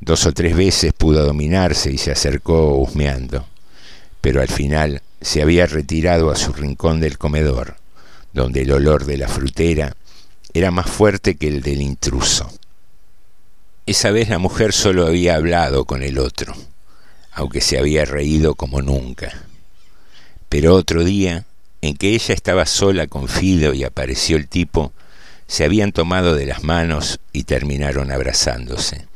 Dos 0.00 0.24
o 0.24 0.32
tres 0.32 0.56
veces 0.56 0.94
pudo 0.94 1.26
dominarse 1.26 1.92
y 1.92 1.98
se 1.98 2.10
acercó 2.10 2.74
husmeando, 2.76 3.46
pero 4.22 4.40
al 4.40 4.48
final 4.48 5.02
se 5.20 5.42
había 5.42 5.66
retirado 5.66 6.30
a 6.30 6.36
su 6.36 6.54
rincón 6.54 7.00
del 7.00 7.18
comedor, 7.18 7.76
donde 8.32 8.62
el 8.62 8.72
olor 8.72 9.04
de 9.04 9.18
la 9.18 9.28
frutera 9.28 9.94
era 10.54 10.70
más 10.70 10.90
fuerte 10.90 11.36
que 11.36 11.48
el 11.48 11.60
del 11.60 11.82
intruso. 11.82 12.50
Esa 13.84 14.10
vez 14.10 14.30
la 14.30 14.38
mujer 14.38 14.72
solo 14.72 15.06
había 15.06 15.34
hablado 15.34 15.84
con 15.84 16.02
el 16.02 16.18
otro, 16.18 16.54
aunque 17.32 17.60
se 17.60 17.78
había 17.78 18.06
reído 18.06 18.54
como 18.54 18.80
nunca. 18.80 19.44
Pero 20.48 20.74
otro 20.74 21.04
día, 21.04 21.44
en 21.82 21.94
que 21.94 22.14
ella 22.14 22.34
estaba 22.34 22.64
sola 22.64 23.06
con 23.06 23.28
Fido 23.28 23.74
y 23.74 23.84
apareció 23.84 24.38
el 24.38 24.48
tipo, 24.48 24.92
se 25.46 25.64
habían 25.64 25.92
tomado 25.92 26.34
de 26.34 26.46
las 26.46 26.62
manos 26.62 27.20
y 27.32 27.44
terminaron 27.44 28.12
abrazándose. 28.12 29.09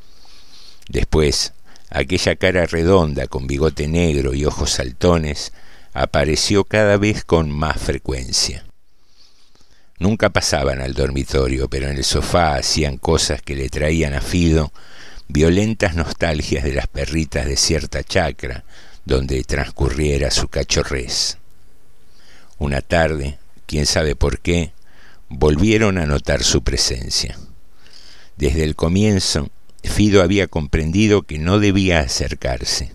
Después, 0.89 1.53
aquella 1.91 2.37
cara 2.37 2.67
redonda 2.67 3.27
con 3.27 3.47
bigote 3.47 3.89
negro 3.89 4.35
y 4.35 4.45
ojos 4.45 4.71
saltones 4.71 5.53
apareció 5.93 6.65
cada 6.65 6.97
vez 6.97 7.25
con 7.25 7.51
más 7.51 7.81
frecuencia. 7.81 8.65
Nunca 9.99 10.31
pasaban 10.31 10.81
al 10.81 10.95
dormitorio, 10.95 11.69
pero 11.69 11.89
en 11.89 11.97
el 11.97 12.05
sofá 12.05 12.57
hacían 12.57 12.99
cosas 12.99 13.41
que 13.41 13.55
le 13.55 13.69
traían 13.69 14.13
a 14.13 14.21
Fido 14.21 14.73
violentas 15.29 15.95
nostalgias 15.95 16.65
de 16.65 16.75
las 16.75 16.87
perritas 16.87 17.47
de 17.47 17.57
cierta 17.57 18.03
chacra 18.03 18.65
donde 19.05 19.43
transcurriera 19.45 20.31
su 20.31 20.49
cachorrez. 20.49 21.39
Una 22.59 22.81
tarde, 22.81 23.39
quién 23.67 23.87
sabe 23.87 24.17
por 24.17 24.41
qué, 24.41 24.73
volvieron 25.29 25.99
a 25.99 26.07
notar 26.07 26.43
su 26.43 26.63
presencia. 26.63 27.39
Desde 28.37 28.65
el 28.65 28.75
comienzo, 28.75 29.51
Fido 29.89 30.23
había 30.23 30.49
comprendido 30.49 31.23
que 31.23 31.39
no 31.39 31.59
debía 31.59 32.01
acercarse, 32.01 32.93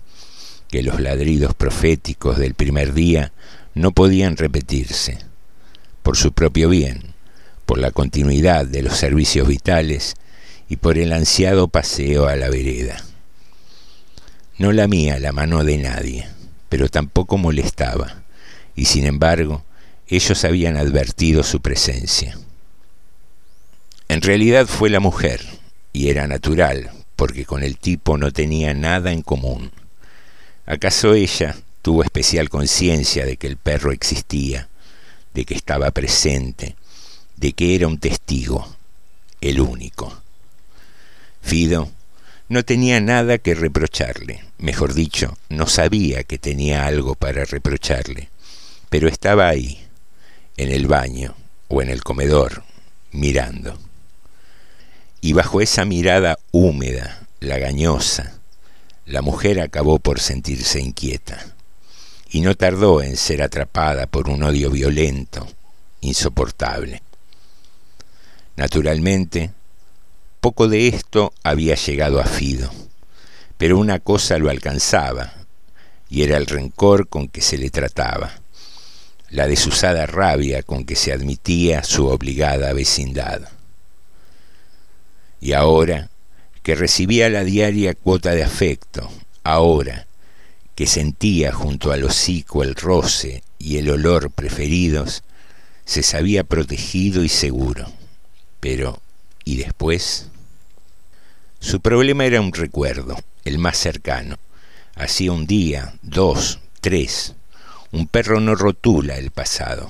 que 0.70 0.84
los 0.84 1.00
ladridos 1.00 1.54
proféticos 1.54 2.38
del 2.38 2.54
primer 2.54 2.94
día 2.94 3.32
no 3.74 3.92
podían 3.92 4.38
repetirse, 4.38 5.20
por 6.04 6.18
su 6.18 6.34
propio 6.34 6.70
bien, 6.70 7.14
por 7.66 7.78
la 7.78 7.92
continuidad 7.92 8.66
de 8.66 8.82
los 8.82 8.98
servicios 8.98 9.48
vitales 9.48 10.16
y 10.68 10.78
por 10.78 10.98
el 10.98 11.14
ansiado 11.14 11.68
paseo 11.68 12.28
a 12.28 12.36
la 12.36 12.50
vereda. 12.50 13.04
No 14.58 14.72
lamía 14.72 15.20
la 15.20 15.32
mano 15.32 15.64
de 15.64 15.78
nadie, 15.78 16.28
pero 16.68 16.90
tampoco 16.90 17.38
molestaba, 17.38 18.24
y 18.76 18.86
sin 18.86 19.06
embargo 19.06 19.64
ellos 20.08 20.44
habían 20.44 20.78
advertido 20.78 21.44
su 21.44 21.62
presencia. 21.62 22.38
En 24.08 24.22
realidad 24.22 24.66
fue 24.68 24.90
la 24.90 25.00
mujer, 25.00 25.59
y 25.94 26.10
era 26.10 26.28
natural, 26.28 26.92
porque 27.16 27.46
con 27.46 27.64
el 27.64 27.78
tipo 27.78 28.18
no 28.18 28.32
tenía 28.32 28.74
nada 28.74 29.12
en 29.12 29.22
común. 29.22 29.72
¿Acaso 30.66 31.14
ella 31.14 31.56
tuvo 31.82 32.04
especial 32.04 32.50
conciencia 32.50 33.26
de 33.26 33.38
que 33.38 33.48
el 33.48 33.58
perro 33.58 33.92
existía, 33.92 34.70
de 35.34 35.46
que 35.46 35.54
estaba 35.54 35.92
presente, 35.92 36.76
de 37.38 37.54
que 37.54 37.76
era 37.76 37.88
un 37.88 38.00
testigo, 38.00 38.76
el 39.42 39.62
único. 39.62 40.22
Fido 41.42 41.90
no 42.50 42.64
tenía 42.64 43.00
nada 43.00 43.38
que 43.38 43.56
reprocharle, 43.56 44.44
mejor 44.58 44.94
dicho, 44.94 45.38
no 45.50 45.68
sabía 45.68 46.24
que 46.24 46.38
tenía 46.38 46.86
algo 46.86 47.16
para 47.16 47.46
reprocharle, 47.46 48.30
pero 48.90 49.08
estaba 49.08 49.48
ahí, 49.48 49.86
en 50.58 50.72
el 50.72 50.88
baño 50.88 51.36
o 51.68 51.82
en 51.82 51.90
el 51.90 52.04
comedor, 52.04 52.64
mirando. 53.12 53.80
Y 55.22 55.34
bajo 55.34 55.62
esa 55.62 55.86
mirada 55.86 56.38
húmeda, 56.52 57.28
lagañosa, 57.40 58.40
la 59.06 59.22
mujer 59.22 59.60
acabó 59.60 60.00
por 60.00 60.20
sentirse 60.20 60.80
inquieta, 60.80 61.46
y 62.30 62.42
no 62.42 62.56
tardó 62.56 63.02
en 63.02 63.18
ser 63.18 63.42
atrapada 63.42 64.08
por 64.08 64.30
un 64.30 64.44
odio 64.44 64.70
violento, 64.70 65.48
insoportable. 66.02 67.02
Naturalmente, 68.56 69.52
poco 70.42 70.68
de 70.68 70.88
esto 70.88 71.34
había 71.44 71.76
llegado 71.76 72.22
a 72.22 72.26
Fido, 72.26 72.72
pero 73.58 73.78
una 73.78 74.00
cosa 74.00 74.38
lo 74.38 74.50
alcanzaba, 74.50 75.34
y 76.10 76.24
era 76.24 76.38
el 76.38 76.46
rencor 76.46 77.08
con 77.10 77.28
que 77.28 77.42
se 77.42 77.58
le 77.58 77.70
trataba, 77.70 78.32
la 79.30 79.48
desusada 79.48 80.06
rabia 80.06 80.64
con 80.64 80.86
que 80.86 80.96
se 80.96 81.12
admitía 81.12 81.84
su 81.84 82.08
obligada 82.08 82.74
vecindad. 82.74 83.59
Y 85.42 85.54
ahora, 85.54 86.10
que 86.64 86.76
recibía 86.76 87.30
la 87.30 87.44
diaria 87.44 87.94
cuota 87.94 88.32
de 88.32 88.44
afecto, 88.44 89.10
ahora, 89.44 90.08
que 90.76 90.86
sentía 90.86 91.52
junto 91.52 91.92
al 91.92 92.04
hocico 92.04 92.64
el 92.64 92.76
roce 92.76 93.44
y 93.58 93.78
el 93.78 93.90
olor 93.90 94.32
preferidos, 94.32 95.24
se 95.86 96.04
sabía 96.04 96.44
protegido 96.44 97.24
y 97.24 97.30
seguro. 97.30 97.92
Pero, 98.60 99.02
¿y 99.44 99.58
después? 99.58 100.28
Su 101.60 101.82
problema 101.82 102.26
era 102.26 102.42
un 102.42 102.54
recuerdo, 102.54 103.18
el 103.44 103.58
más 103.58 103.78
cercano. 103.78 104.38
Hacía 104.96 105.32
un 105.32 105.48
día, 105.48 105.94
dos, 106.02 106.60
tres. 106.80 107.36
Un 107.92 108.08
perro 108.08 108.40
no 108.40 108.56
rotula 108.56 109.18
el 109.18 109.32
pasado. 109.32 109.90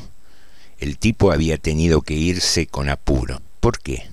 El 0.80 0.98
tipo 0.98 1.32
había 1.32 1.58
tenido 1.58 2.02
que 2.02 2.14
irse 2.14 2.66
con 2.66 2.90
apuro. 2.90 3.42
¿Por 3.60 3.80
qué? 3.80 4.08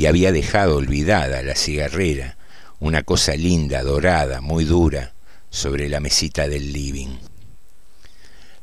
Y 0.00 0.06
había 0.06 0.32
dejado 0.32 0.76
olvidada 0.76 1.42
la 1.42 1.54
cigarrera, 1.54 2.38
una 2.78 3.02
cosa 3.02 3.34
linda, 3.34 3.82
dorada, 3.82 4.40
muy 4.40 4.64
dura, 4.64 5.12
sobre 5.50 5.90
la 5.90 6.00
mesita 6.00 6.48
del 6.48 6.72
living. 6.72 7.18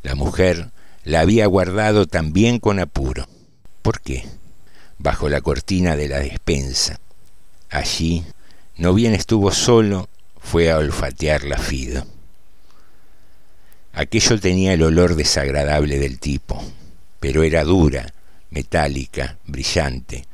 La 0.02 0.16
mujer 0.16 0.72
la 1.04 1.20
había 1.20 1.46
guardado 1.46 2.08
también 2.08 2.58
con 2.58 2.80
apuro. 2.80 3.28
¿Por 3.84 4.02
qué? 4.02 4.26
Bajo 4.98 5.30
la 5.30 5.42
cortina 5.42 5.96
de 5.96 6.08
la 6.08 6.18
despensa, 6.22 7.00
Allí, 7.70 8.26
no 8.76 8.96
bien 8.96 9.14
estuvo 9.14 9.52
solo, 9.52 10.10
fue 10.42 10.72
a 10.72 10.78
olfatear 10.80 11.44
la 11.44 11.60
Fido. 11.60 12.04
Aquello 13.94 14.40
tenía 14.40 14.74
el 14.74 14.82
olor 14.82 15.16
desagradable 15.16 16.00
del 16.00 16.18
tipo, 16.18 16.60
pero 17.20 17.44
era 17.44 17.64
dura, 17.64 18.12
metálica, 18.50 19.38
brillante, 19.46 20.26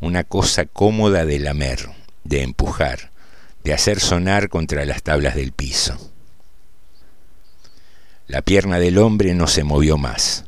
una 0.00 0.24
cosa 0.24 0.64
cómoda 0.66 1.24
de 1.24 1.38
lamer, 1.38 1.90
de 2.24 2.42
empujar, 2.42 3.10
de 3.64 3.72
hacer 3.72 4.00
sonar 4.00 4.48
contra 4.48 4.84
las 4.84 5.02
tablas 5.02 5.34
del 5.34 5.52
piso. 5.52 5.96
La 8.26 8.42
pierna 8.42 8.78
del 8.78 8.98
hombre 8.98 9.34
no 9.34 9.46
se 9.46 9.64
movió 9.64 9.98
más. 9.98 10.44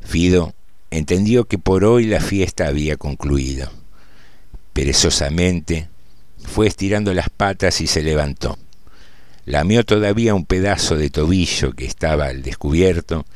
Fido 0.00 0.54
entendió 0.90 1.44
que 1.44 1.58
por 1.58 1.84
hoy 1.84 2.06
la 2.06 2.20
fiesta 2.20 2.66
había 2.66 2.96
concluido 2.96 3.70
Perezosamente 4.72 5.88
fue 6.42 6.66
estirando 6.66 7.12
las 7.12 7.28
patas 7.28 7.80
y 7.80 7.86
se 7.86 8.02
levantó. 8.02 8.58
Lamió 9.44 9.84
todavía 9.84 10.34
un 10.34 10.46
pedazo 10.46 10.96
de 10.96 11.10
tobillo 11.10 11.72
que 11.72 11.84
estaba 11.84 12.26
al 12.26 12.42
descubierto 12.42 13.26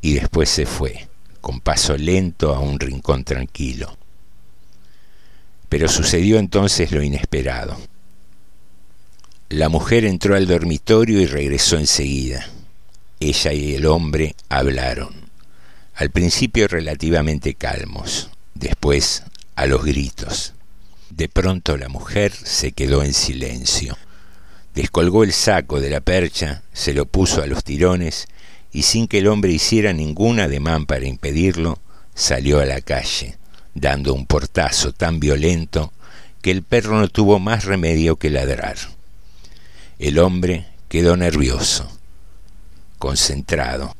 y 0.00 0.14
después 0.14 0.48
se 0.48 0.64
fue, 0.64 1.08
con 1.40 1.60
paso 1.60 1.96
lento 1.98 2.54
a 2.54 2.60
un 2.60 2.80
rincón 2.80 3.24
tranquilo. 3.24 3.96
Pero 5.68 5.88
sucedió 5.88 6.38
entonces 6.38 6.92
lo 6.92 7.02
inesperado. 7.02 7.76
La 9.48 9.68
mujer 9.68 10.04
entró 10.04 10.34
al 10.34 10.46
dormitorio 10.46 11.20
y 11.20 11.26
regresó 11.26 11.76
enseguida. 11.76 12.48
Ella 13.20 13.52
y 13.52 13.74
el 13.74 13.86
hombre 13.86 14.34
hablaron, 14.48 15.14
al 15.94 16.10
principio 16.10 16.68
relativamente 16.68 17.54
calmos, 17.54 18.30
después 18.54 19.22
a 19.54 19.66
los 19.66 19.84
gritos. 19.84 20.52
De 21.10 21.28
pronto 21.28 21.76
la 21.76 21.88
mujer 21.88 22.32
se 22.32 22.72
quedó 22.72 23.02
en 23.02 23.14
silencio. 23.14 23.96
Descolgó 24.74 25.24
el 25.24 25.32
saco 25.32 25.80
de 25.80 25.88
la 25.88 26.00
percha, 26.00 26.62
se 26.72 26.92
lo 26.92 27.06
puso 27.06 27.42
a 27.42 27.46
los 27.46 27.64
tirones 27.64 28.26
y 28.72 28.82
sin 28.82 29.06
que 29.08 29.18
el 29.18 29.28
hombre 29.28 29.52
hiciera 29.52 29.94
ningún 29.94 30.40
ademán 30.40 30.84
para 30.84 31.06
impedirlo, 31.06 31.78
salió 32.14 32.60
a 32.60 32.66
la 32.66 32.82
calle, 32.82 33.38
dando 33.76 34.12
un 34.12 34.26
portazo 34.26 34.92
tan 34.92 35.20
violento 35.20 35.92
que 36.42 36.50
el 36.50 36.64
perro 36.64 36.98
no 36.98 37.06
tuvo 37.06 37.38
más 37.38 37.64
remedio 37.64 38.16
que 38.16 38.30
ladrar. 38.30 38.76
El 40.00 40.18
hombre 40.18 40.66
quedó 40.88 41.16
nervioso, 41.16 41.88
concentrado. 42.98 43.94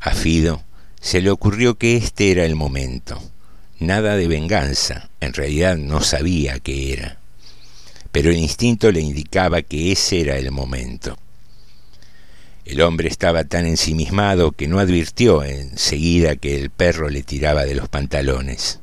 A 0.00 0.10
Fido 0.10 0.62
se 1.00 1.22
le 1.22 1.30
ocurrió 1.30 1.78
que 1.78 1.96
este 1.96 2.30
era 2.30 2.44
el 2.44 2.54
momento 2.54 3.22
nada 3.80 4.16
de 4.16 4.28
venganza, 4.28 5.10
en 5.20 5.32
realidad 5.32 5.76
no 5.76 6.00
sabía 6.00 6.58
qué 6.60 6.92
era, 6.92 7.18
pero 8.12 8.30
el 8.30 8.36
instinto 8.36 8.90
le 8.92 9.00
indicaba 9.00 9.62
que 9.62 9.92
ese 9.92 10.20
era 10.20 10.36
el 10.36 10.50
momento. 10.50 11.18
El 12.64 12.80
hombre 12.80 13.08
estaba 13.08 13.44
tan 13.44 13.66
ensimismado 13.66 14.52
que 14.52 14.68
no 14.68 14.78
advirtió 14.78 15.44
enseguida 15.44 16.36
que 16.36 16.56
el 16.56 16.70
perro 16.70 17.10
le 17.10 17.22
tiraba 17.22 17.64
de 17.66 17.74
los 17.74 17.88
pantalones. 17.88 18.80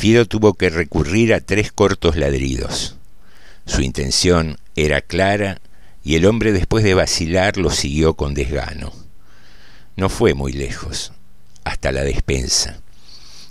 Fido 0.00 0.24
tuvo 0.24 0.54
que 0.54 0.70
recurrir 0.70 1.34
a 1.34 1.40
tres 1.40 1.72
cortos 1.72 2.16
ladridos. 2.16 2.96
Su 3.66 3.82
intención 3.82 4.56
era 4.74 5.02
clara 5.02 5.60
y 6.02 6.14
el 6.14 6.24
hombre 6.24 6.52
después 6.52 6.84
de 6.84 6.94
vacilar 6.94 7.58
lo 7.58 7.68
siguió 7.68 8.14
con 8.14 8.32
desgano. 8.32 8.94
No 9.96 10.08
fue 10.08 10.32
muy 10.32 10.52
lejos, 10.52 11.12
hasta 11.64 11.92
la 11.92 12.02
despensa. 12.02 12.80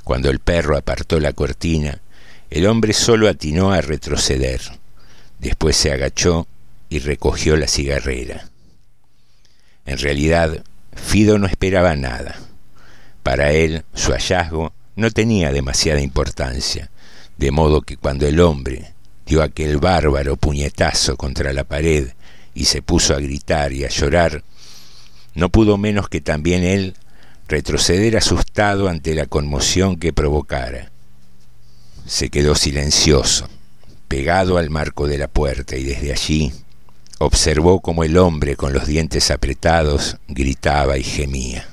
Cuando 0.04 0.32
el 0.32 0.40
perro 0.40 0.76
apartó 0.76 1.20
la 1.20 1.34
cortina, 1.34 2.02
el 2.50 2.66
hombre 2.66 2.94
solo 2.94 3.30
atinó 3.30 3.72
a 3.72 3.82
retroceder. 3.82 4.60
Después 5.38 5.78
se 5.78 5.92
agachó 5.92 6.48
y 6.90 6.98
recogió 6.98 7.58
la 7.58 7.68
cigarrera. 7.68 8.50
En 9.86 10.00
realidad, 10.00 10.64
Fido 10.96 11.38
no 11.38 11.46
esperaba 11.46 11.96
nada. 11.96 12.40
Para 13.22 13.52
él, 13.52 13.84
su 13.94 14.14
hallazgo 14.14 14.74
no 15.00 15.12
tenía 15.12 15.52
demasiada 15.52 16.02
importancia, 16.02 16.90
de 17.38 17.52
modo 17.52 17.82
que 17.82 17.98
cuando 17.98 18.28
el 18.28 18.40
hombre 18.40 18.94
dio 19.26 19.42
aquel 19.42 19.78
bárbaro 19.78 20.36
puñetazo 20.36 21.16
contra 21.16 21.54
la 21.54 21.64
pared 21.64 22.10
y 22.54 22.66
se 22.66 22.82
puso 22.82 23.16
a 23.16 23.20
gritar 23.20 23.72
y 23.72 23.86
a 23.86 23.90
llorar, 23.90 24.44
no 25.36 25.50
pudo 25.50 25.78
menos 25.78 26.10
que 26.10 26.22
también 26.22 26.64
él 26.64 26.96
retroceder 27.48 28.18
asustado 28.18 28.90
ante 28.90 29.16
la 29.16 29.26
conmoción 29.26 29.98
que 29.98 30.14
provocara. 30.14 30.92
Se 32.06 32.30
quedó 32.30 32.56
silencioso, 32.56 33.48
pegado 34.08 34.58
al 34.58 34.70
marco 34.70 35.08
de 35.08 35.18
la 35.18 35.28
puerta, 35.28 35.76
y 35.78 35.84
desde 35.84 36.12
allí 36.12 36.52
observó 37.20 37.82
como 37.82 38.04
el 38.04 38.18
hombre 38.18 38.56
con 38.56 38.74
los 38.74 38.88
dientes 38.88 39.30
apretados 39.30 40.18
gritaba 40.28 40.98
y 40.98 41.04
gemía. 41.04 41.68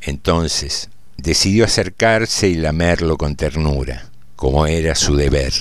Entonces 0.00 0.88
decidió 1.16 1.64
acercarse 1.64 2.48
y 2.48 2.54
lamerlo 2.54 3.16
con 3.16 3.36
ternura, 3.36 4.10
como 4.36 4.66
era 4.66 4.94
su 4.94 5.16
deber. 5.16 5.52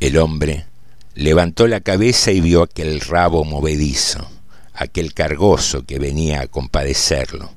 El 0.00 0.18
hombre 0.18 0.66
levantó 1.14 1.66
la 1.66 1.80
cabeza 1.80 2.30
y 2.32 2.40
vio 2.40 2.62
aquel 2.62 3.00
rabo 3.00 3.44
movedizo 3.44 4.28
aquel 4.74 5.14
cargoso 5.14 5.86
que 5.86 5.98
venía 5.98 6.42
a 6.42 6.48
compadecerlo, 6.48 7.50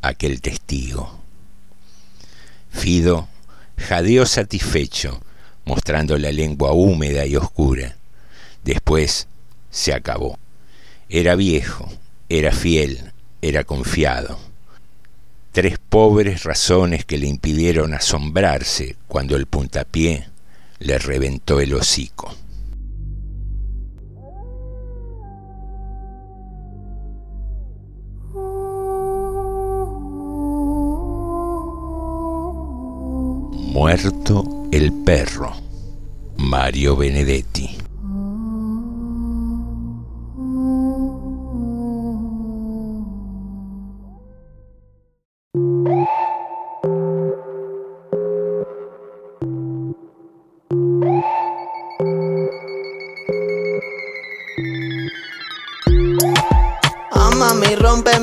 aquel 0.00 0.40
testigo. 0.40 1.20
Fido 2.70 3.28
jadeó 3.76 4.24
satisfecho, 4.24 5.20
mostrando 5.64 6.16
la 6.16 6.30
lengua 6.30 6.72
húmeda 6.72 7.26
y 7.26 7.36
oscura. 7.36 7.96
Después 8.64 9.26
se 9.70 9.92
acabó. 9.92 10.38
Era 11.08 11.34
viejo, 11.34 11.92
era 12.28 12.52
fiel, 12.52 13.12
era 13.42 13.64
confiado 13.64 14.38
tres 15.52 15.78
pobres 15.78 16.44
razones 16.44 17.04
que 17.04 17.18
le 17.18 17.26
impidieron 17.26 17.92
asombrarse 17.92 18.96
cuando 19.06 19.36
el 19.36 19.46
puntapié 19.46 20.26
le 20.78 20.98
reventó 20.98 21.60
el 21.60 21.74
hocico. 21.74 22.34
Muerto 33.72 34.68
el 34.72 34.92
perro, 35.04 35.52
Mario 36.36 36.96
Benedetti. 36.96 37.81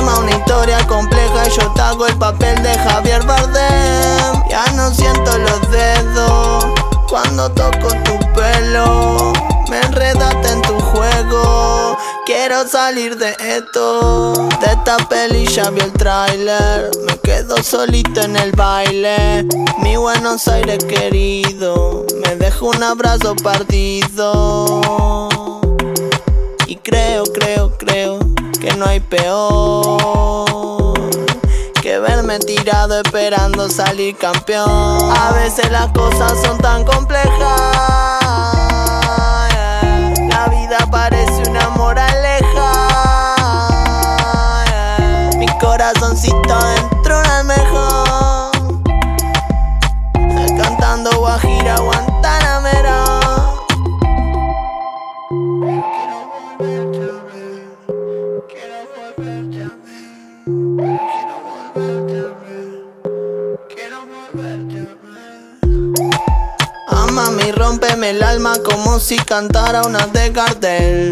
Una 0.00 0.30
historia 0.30 0.78
compleja 0.86 1.46
y 1.46 1.50
yo 1.50 1.72
te 1.74 1.80
hago 1.80 2.06
el 2.06 2.16
papel 2.18 2.62
de 2.62 2.72
Javier 2.78 3.24
Bardem. 3.24 4.48
Ya 4.48 4.64
no 4.74 4.92
siento 4.92 5.36
los 5.38 5.70
dedos 5.70 6.66
cuando 7.08 7.50
toco 7.50 7.88
tu 8.04 8.18
pelo. 8.32 9.32
Me 9.68 9.80
enredaste 9.80 10.48
en 10.50 10.62
tu 10.62 10.78
juego. 10.80 11.96
Quiero 12.26 12.66
salir 12.66 13.16
de 13.16 13.36
esto. 13.40 14.32
De 14.60 14.66
esta 14.66 14.96
peli 15.08 15.46
ya 15.46 15.70
vi 15.70 15.80
el 15.80 15.92
tráiler. 15.92 16.90
Me 17.06 17.18
quedo 17.18 17.62
solito 17.62 18.20
en 18.22 18.36
el 18.36 18.52
baile. 18.52 19.46
Mi 19.82 19.96
Buenos 19.96 20.48
Aires 20.48 20.84
querido. 20.84 22.06
Me 22.24 22.36
dejo 22.36 22.66
un 22.66 22.82
abrazo 22.82 23.34
partido. 23.36 24.80
Y 26.66 26.76
creo, 26.76 27.24
creo, 27.24 27.76
creo 27.78 28.37
que 28.60 28.74
no 28.74 28.86
hay 28.86 29.00
peor 29.00 30.94
que 31.80 31.98
verme 31.98 32.38
tirado 32.40 33.00
esperando 33.00 33.68
salir 33.68 34.16
campeón. 34.16 35.12
A 35.16 35.32
veces 35.32 35.70
las 35.70 35.88
cosas 35.92 36.32
son 36.42 36.58
tan 36.58 36.84
complejas. 36.84 37.30
La 40.28 40.48
vida 40.50 40.78
parece 40.90 41.48
una 41.48 41.68
moraleja. 41.70 42.72
Mi 45.38 45.46
corazoncito 45.58 46.58
dentro 46.74 47.16
de 47.16 47.20
un 47.20 47.26
almejón. 47.30 48.82
Cantando 50.60 51.10
Guajira, 51.18 51.78
Guantanamera. 51.78 52.07
Rompeme 67.98 68.10
el 68.10 68.22
alma 68.22 68.54
como 68.62 69.00
si 69.00 69.16
cantara 69.16 69.82
una 69.82 70.06
de 70.06 70.30
Gardel. 70.30 71.10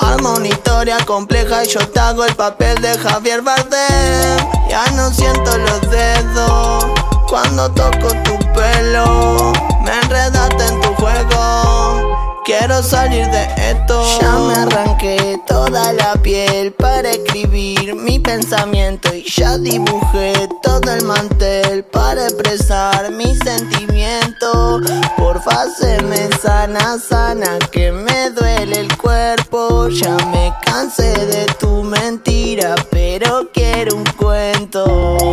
Arma 0.00 0.30
una 0.30 0.48
historia 0.48 0.96
compleja 1.04 1.64
y 1.64 1.68
yo 1.68 1.86
te 1.86 2.00
hago 2.00 2.24
el 2.24 2.34
papel 2.34 2.80
de 2.80 2.96
Javier 2.96 3.42
Bardem. 3.42 4.38
Ya 4.70 4.90
no 4.92 5.12
siento 5.12 5.58
los 5.58 5.90
dedos 5.90 6.86
cuando 7.28 7.70
toco 7.72 8.08
tu 8.24 8.38
pelo. 8.54 9.52
Me 9.84 9.92
enredaste 10.00 10.64
en 10.66 10.80
tu 10.80 10.94
juego. 10.94 12.11
Quiero 12.44 12.82
salir 12.82 13.24
de 13.30 13.44
esto. 13.70 14.02
Ya 14.20 14.36
me 14.38 14.54
arranqué 14.54 15.40
toda 15.46 15.92
la 15.92 16.14
piel 16.14 16.72
para 16.72 17.10
escribir 17.10 17.94
mi 17.94 18.18
pensamiento 18.18 19.14
y 19.14 19.22
ya 19.30 19.56
dibujé 19.58 20.48
todo 20.60 20.92
el 20.92 21.04
mantel 21.04 21.84
para 21.84 22.24
expresar 22.24 23.12
mi 23.12 23.36
sentimiento. 23.36 24.80
Porfa, 25.16 25.66
se 25.78 26.02
me 26.02 26.28
sana, 26.42 26.98
sana, 26.98 27.60
que 27.70 27.92
me 27.92 28.30
duele 28.30 28.80
el 28.80 28.96
cuerpo. 28.96 29.88
Ya 29.88 30.16
me 30.32 30.52
cansé 30.64 31.14
de 31.26 31.46
tu 31.60 31.84
mentira, 31.84 32.74
pero 32.90 33.50
quiero 33.52 33.94
un 33.94 34.04
cuento. 34.16 35.32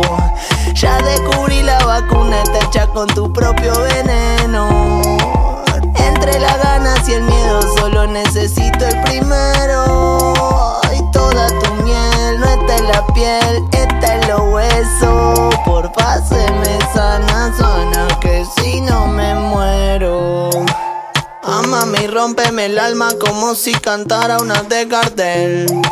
Ya 0.74 0.96
descubrí 1.02 1.60
la 1.62 1.84
vacuna, 1.84 2.40
está 2.42 2.58
hecha 2.58 2.86
con 2.86 3.08
tu 3.08 3.32
propio 3.32 3.72
veneno. 3.80 5.49
Entre 6.30 6.46
las 6.46 6.58
ganas 6.62 7.08
y 7.08 7.14
el 7.14 7.22
miedo 7.22 7.60
solo 7.76 8.06
necesito 8.06 8.86
el 8.86 9.02
primero. 9.02 10.80
Y 10.96 11.10
toda 11.10 11.48
tu 11.48 11.82
miel 11.82 12.38
no 12.38 12.46
está 12.46 12.76
en 12.76 12.86
la 12.86 13.06
piel, 13.08 13.64
está 13.72 14.14
en 14.14 14.28
los 14.28 14.40
huesos. 14.52 15.54
Porfa, 15.64 16.24
se 16.24 16.52
me 16.52 16.78
sana, 16.94 17.52
sana, 17.58 18.06
que 18.20 18.46
si 18.56 18.80
no 18.80 19.08
me 19.08 19.34
muero. 19.34 20.50
Amame 21.42 22.04
y 22.04 22.06
rompeme 22.06 22.66
el 22.66 22.78
alma 22.78 23.10
como 23.18 23.56
si 23.56 23.72
cantara 23.72 24.38
una 24.38 24.62
de 24.62 24.84
Gardel. 24.84 25.82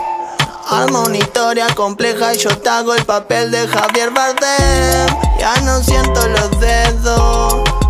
Arma 0.70 1.00
una 1.00 1.16
historia 1.16 1.66
compleja 1.74 2.34
y 2.34 2.38
yo 2.38 2.56
te 2.58 2.68
hago 2.68 2.94
el 2.94 3.04
papel 3.04 3.50
de 3.50 3.66
Javier 3.66 4.10
Bardem. 4.10 5.16
Ya 5.40 5.60
no 5.62 5.82
siento 5.82 6.28
los 6.28 6.60
dedos 6.60 7.67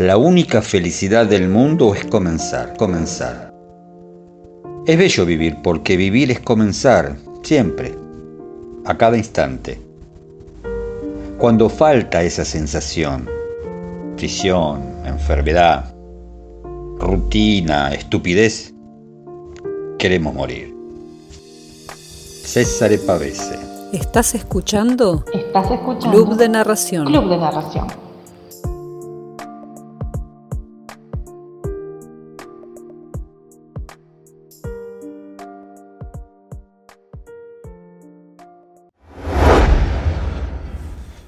La 0.00 0.16
única 0.16 0.62
felicidad 0.62 1.26
del 1.26 1.50
mundo 1.50 1.94
es 1.94 2.06
comenzar, 2.06 2.74
comenzar. 2.78 3.52
Es 4.86 4.96
bello 4.96 5.26
vivir 5.26 5.58
porque 5.62 5.98
vivir 5.98 6.30
es 6.30 6.40
comenzar, 6.40 7.16
siempre, 7.42 7.94
a 8.86 8.96
cada 8.96 9.18
instante. 9.18 9.78
Cuando 11.36 11.68
falta 11.68 12.22
esa 12.22 12.46
sensación, 12.46 13.28
prisión, 14.16 14.80
enfermedad, 15.04 15.94
rutina, 16.98 17.92
estupidez, 17.92 18.72
queremos 19.98 20.32
morir. 20.34 20.74
César 22.42 22.90
Pavese. 23.06 23.58
¿Estás 23.92 24.34
escuchando? 24.34 25.26
Estás 25.34 25.70
escuchando. 25.70 26.24
Club 26.24 26.38
de 26.38 26.48
Narración. 26.48 27.04
Club 27.04 27.28
de 27.28 27.36
Narración. 27.36 28.09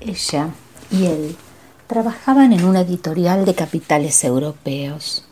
Ella 0.06 0.50
y 0.90 1.06
él 1.06 1.36
trabajaban 1.86 2.52
en 2.52 2.64
una 2.64 2.80
editorial 2.80 3.44
de 3.44 3.54
capitales 3.54 4.24
europeos. 4.24 5.24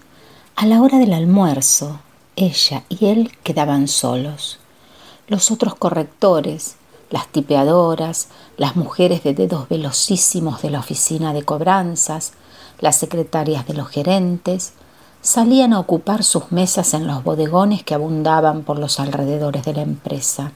A 0.54 0.66
la 0.66 0.80
hora 0.80 0.98
del 0.98 1.12
almuerzo, 1.12 2.00
ella 2.36 2.84
y 2.88 3.06
él 3.06 3.32
quedaban 3.42 3.88
solos. 3.88 4.58
Los 5.26 5.50
otros 5.50 5.74
correctores, 5.74 6.76
las 7.10 7.26
tipeadoras, 7.28 8.28
las 8.56 8.76
mujeres 8.76 9.24
de 9.24 9.34
dedos 9.34 9.68
velocísimos 9.68 10.62
de 10.62 10.70
la 10.70 10.80
oficina 10.80 11.32
de 11.32 11.42
cobranzas, 11.42 12.32
las 12.78 12.96
secretarias 12.96 13.66
de 13.66 13.74
los 13.74 13.88
gerentes, 13.88 14.74
salían 15.20 15.72
a 15.72 15.80
ocupar 15.80 16.22
sus 16.22 16.52
mesas 16.52 16.94
en 16.94 17.06
los 17.06 17.24
bodegones 17.24 17.82
que 17.82 17.94
abundaban 17.94 18.62
por 18.62 18.78
los 18.78 19.00
alrededores 19.00 19.64
de 19.64 19.74
la 19.74 19.82
empresa 19.82 20.52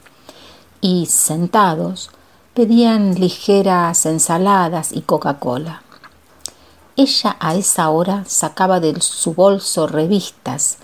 y, 0.81 1.05
sentados, 1.07 2.09
pedían 2.55 3.15
ligeras 3.15 4.05
ensaladas 4.05 4.93
y 4.93 5.01
Coca-Cola. 5.01 5.83
Ella 6.95 7.35
a 7.41 7.53
esa 7.53 7.89
hora 7.89 8.23
sacaba 8.25 8.79
de 8.79 9.01
su 9.01 9.33
bolso 9.33 9.87
revistas 9.87 10.77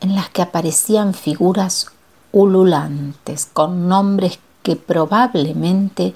en 0.00 0.14
las 0.14 0.30
que 0.30 0.40
aparecían 0.40 1.12
figuras 1.12 1.88
ululantes 2.32 3.46
con 3.52 3.88
nombres 3.88 4.38
que 4.62 4.76
probablemente 4.76 6.14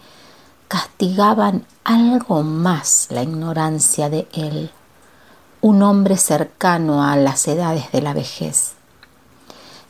castigaban 0.66 1.66
algo 1.84 2.42
más 2.42 3.08
la 3.10 3.22
ignorancia 3.22 4.08
de 4.08 4.26
él, 4.32 4.70
un 5.60 5.82
hombre 5.82 6.16
cercano 6.16 7.04
a 7.04 7.16
las 7.16 7.46
edades 7.48 7.92
de 7.92 8.00
la 8.00 8.14
vejez. 8.14 8.76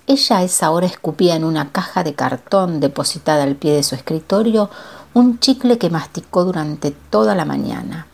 Ella 0.09 0.39
a 0.39 0.43
esa 0.43 0.73
hora 0.73 0.87
escupía 0.87 1.37
en 1.37 1.45
una 1.45 1.71
caja 1.71 2.03
de 2.03 2.15
cartón 2.15 2.81
depositada 2.81 3.45
al 3.45 3.55
pie 3.55 3.75
de 3.75 3.85
su 3.85 3.95
escritorio 3.95 4.69
un 5.15 5.39
chicle 5.41 5.77
que 5.79 5.91
masticó 5.91 6.45
durante 6.45 6.91
toda 6.91 7.35
la 7.35 7.45
mañana 7.45 8.07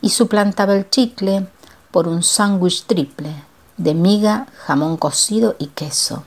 y 0.00 0.10
suplantaba 0.10 0.74
el 0.74 0.90
chicle 0.90 1.46
por 1.92 2.08
un 2.08 2.22
sándwich 2.22 2.84
triple 2.86 3.34
de 3.76 3.94
miga, 3.94 4.46
jamón 4.66 4.96
cocido 4.96 5.54
y 5.58 5.68
queso. 5.68 6.24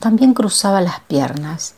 También 0.00 0.32
cruzaba 0.32 0.80
las 0.80 1.00
piernas 1.00 1.74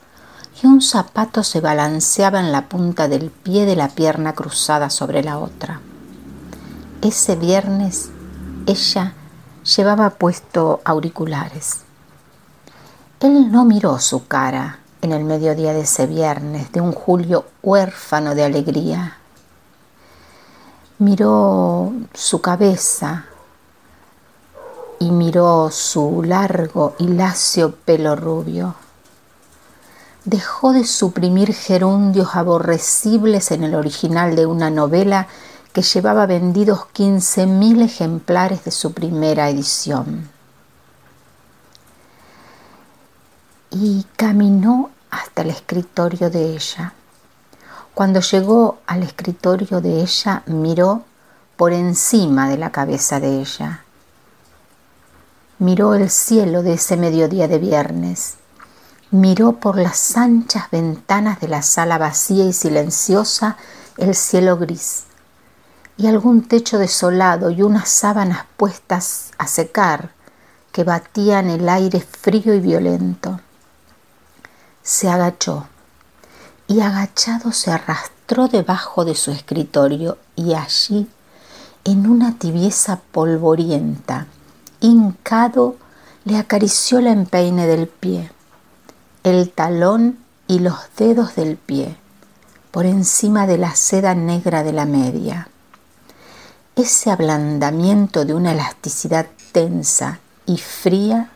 y 0.62 0.66
un 0.66 0.80
zapato 0.80 1.42
se 1.42 1.60
balanceaba 1.60 2.38
en 2.38 2.52
la 2.52 2.68
punta 2.68 3.08
del 3.08 3.30
pie 3.30 3.66
de 3.66 3.74
la 3.74 3.88
pierna 3.88 4.34
cruzada 4.34 4.88
sobre 4.88 5.24
la 5.24 5.38
otra. 5.38 5.80
Ese 7.02 7.34
viernes 7.34 8.10
ella 8.66 9.14
llevaba 9.76 10.10
puesto 10.10 10.80
auriculares. 10.84 11.80
Él 13.18 13.50
no 13.50 13.64
miró 13.64 13.98
su 13.98 14.26
cara 14.28 14.78
en 15.02 15.12
el 15.12 15.24
mediodía 15.24 15.72
de 15.72 15.82
ese 15.82 16.06
viernes 16.06 16.72
de 16.72 16.80
un 16.80 16.92
julio 16.92 17.46
huérfano 17.62 18.34
de 18.34 18.44
alegría. 18.44 19.16
Miró 20.98 21.92
su 22.12 22.40
cabeza 22.40 23.26
y 24.98 25.10
miró 25.10 25.70
su 25.70 26.22
largo 26.22 26.94
y 26.98 27.08
lacio 27.08 27.74
pelo 27.74 28.16
rubio 28.16 28.74
dejó 30.24 30.72
de 30.72 30.84
suprimir 30.84 31.54
gerundios 31.54 32.34
aborrecibles 32.34 33.50
en 33.50 33.64
el 33.64 33.74
original 33.74 34.36
de 34.36 34.46
una 34.46 34.70
novela 34.70 35.28
que 35.72 35.82
llevaba 35.82 36.26
vendidos 36.26 36.80
15.000 36.94 37.84
ejemplares 37.84 38.64
de 38.64 38.70
su 38.70 38.92
primera 38.92 39.48
edición. 39.48 40.28
Y 43.70 44.04
caminó 44.16 44.90
hasta 45.10 45.42
el 45.42 45.50
escritorio 45.50 46.30
de 46.30 46.54
ella. 46.54 46.92
Cuando 47.94 48.20
llegó 48.20 48.78
al 48.86 49.02
escritorio 49.02 49.80
de 49.80 50.00
ella, 50.00 50.42
miró 50.46 51.04
por 51.56 51.72
encima 51.72 52.48
de 52.48 52.58
la 52.58 52.70
cabeza 52.70 53.20
de 53.20 53.40
ella. 53.40 53.84
Miró 55.58 55.94
el 55.94 56.10
cielo 56.10 56.62
de 56.62 56.74
ese 56.74 56.96
mediodía 56.96 57.48
de 57.48 57.58
viernes 57.58 58.36
miró 59.10 59.52
por 59.54 59.76
las 59.76 60.16
anchas 60.16 60.70
ventanas 60.70 61.40
de 61.40 61.48
la 61.48 61.62
sala 61.62 61.98
vacía 61.98 62.44
y 62.44 62.52
silenciosa 62.52 63.56
el 63.96 64.14
cielo 64.14 64.56
gris 64.56 65.04
y 65.96 66.06
algún 66.06 66.46
techo 66.46 66.78
desolado 66.78 67.50
y 67.50 67.62
unas 67.62 67.88
sábanas 67.88 68.46
puestas 68.56 69.32
a 69.36 69.46
secar 69.46 70.12
que 70.72 70.84
batían 70.84 71.50
el 71.50 71.68
aire 71.68 72.00
frío 72.00 72.54
y 72.54 72.60
violento. 72.60 73.40
Se 74.82 75.08
agachó 75.08 75.66
y 76.66 76.80
agachado 76.80 77.52
se 77.52 77.70
arrastró 77.70 78.48
debajo 78.48 79.04
de 79.04 79.14
su 79.14 79.30
escritorio 79.30 80.18
y 80.36 80.54
allí, 80.54 81.08
en 81.84 82.06
una 82.06 82.38
tibieza 82.38 83.00
polvorienta, 83.12 84.26
hincado, 84.80 85.76
le 86.24 86.36
acarició 86.36 87.00
la 87.00 87.10
empeine 87.10 87.66
del 87.66 87.88
pie 87.88 88.30
el 89.22 89.50
talón 89.50 90.18
y 90.48 90.60
los 90.60 90.78
dedos 90.96 91.36
del 91.36 91.56
pie 91.56 91.96
por 92.70 92.86
encima 92.86 93.46
de 93.46 93.58
la 93.58 93.74
seda 93.74 94.14
negra 94.14 94.62
de 94.62 94.72
la 94.72 94.86
media. 94.86 95.48
Ese 96.76 97.10
ablandamiento 97.10 98.24
de 98.24 98.32
una 98.32 98.52
elasticidad 98.52 99.26
tensa 99.52 100.20
y 100.46 100.56
fría 100.56 101.30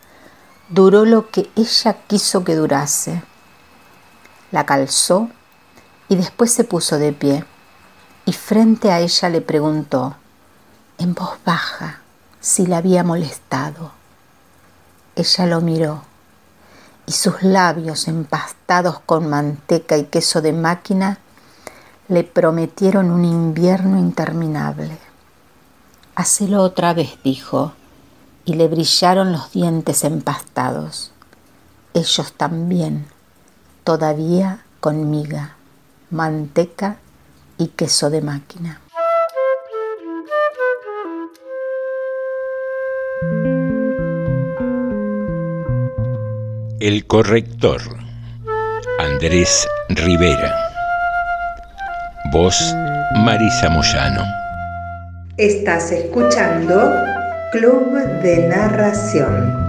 duró 0.69 1.05
lo 1.05 1.29
que 1.29 1.51
ella 1.55 1.97
quiso 2.07 2.43
que 2.43 2.55
durase. 2.55 3.21
La 4.51 4.65
calzó 4.65 5.29
y 6.07 6.15
después 6.15 6.51
se 6.51 6.63
puso 6.63 6.97
de 6.97 7.13
pie 7.13 7.45
y 8.25 8.33
frente 8.33 8.91
a 8.91 8.99
ella 8.99 9.29
le 9.29 9.41
preguntó 9.41 10.15
en 10.97 11.13
voz 11.13 11.37
baja 11.45 12.01
si 12.39 12.65
la 12.65 12.77
había 12.77 13.03
molestado. 13.03 13.91
Ella 15.15 15.45
lo 15.45 15.61
miró 15.61 16.03
y 17.05 17.11
sus 17.11 17.43
labios 17.43 18.07
empastados 18.07 18.99
con 19.05 19.29
manteca 19.29 19.97
y 19.97 20.05
queso 20.05 20.41
de 20.41 20.53
máquina 20.53 21.19
le 22.07 22.23
prometieron 22.23 23.11
un 23.11 23.25
invierno 23.25 23.97
interminable. 23.97 24.97
Hacelo 26.15 26.61
otra 26.61 26.93
vez, 26.93 27.17
dijo, 27.23 27.73
y 28.45 28.53
le 28.53 28.67
brillaron 28.67 29.31
los 29.31 29.51
dientes 29.51 30.03
empastados. 30.03 31.11
Ellos 31.93 32.33
también, 32.33 33.07
todavía 33.85 34.65
con 34.79 35.11
miga, 35.11 35.55
manteca 36.09 36.97
y 37.57 37.67
queso 37.67 38.09
de 38.09 38.21
máquina. 38.21 38.81
El 46.79 47.05
corrector, 47.07 47.81
Andrés 48.99 49.67
Rivera. 49.89 50.55
Voz, 52.31 52.59
Marisa 53.17 53.69
Moyano. 53.69 54.23
Estás 55.37 55.91
escuchando 55.91 56.91
Club 57.51 57.93
de 58.23 58.47
Narración. 58.47 59.64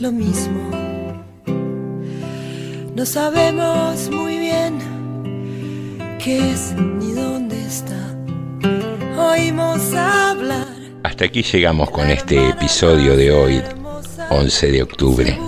Lo 0.00 0.12
mismo. 0.12 0.70
No 2.94 3.04
sabemos 3.04 4.08
muy 4.10 4.38
bien 4.38 4.78
qué 6.22 6.52
es 6.52 6.74
ni 6.76 7.12
dónde 7.12 7.60
está. 7.64 8.16
Oímos 9.16 9.92
hablar. 9.94 10.68
Hasta 11.02 11.24
aquí 11.24 11.42
llegamos 11.42 11.90
con 11.90 12.10
este 12.10 12.50
episodio 12.50 13.16
de 13.16 13.32
hoy, 13.32 13.62
11 14.30 14.70
de 14.70 14.82
octubre. 14.82 15.38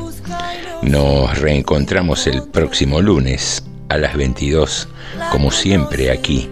Nos 0.83 1.39
reencontramos 1.39 2.27
el 2.27 2.43
próximo 2.45 3.01
lunes 3.01 3.63
a 3.89 3.99
las 3.99 4.17
22, 4.17 4.89
como 5.31 5.51
siempre 5.51 6.11
aquí, 6.11 6.49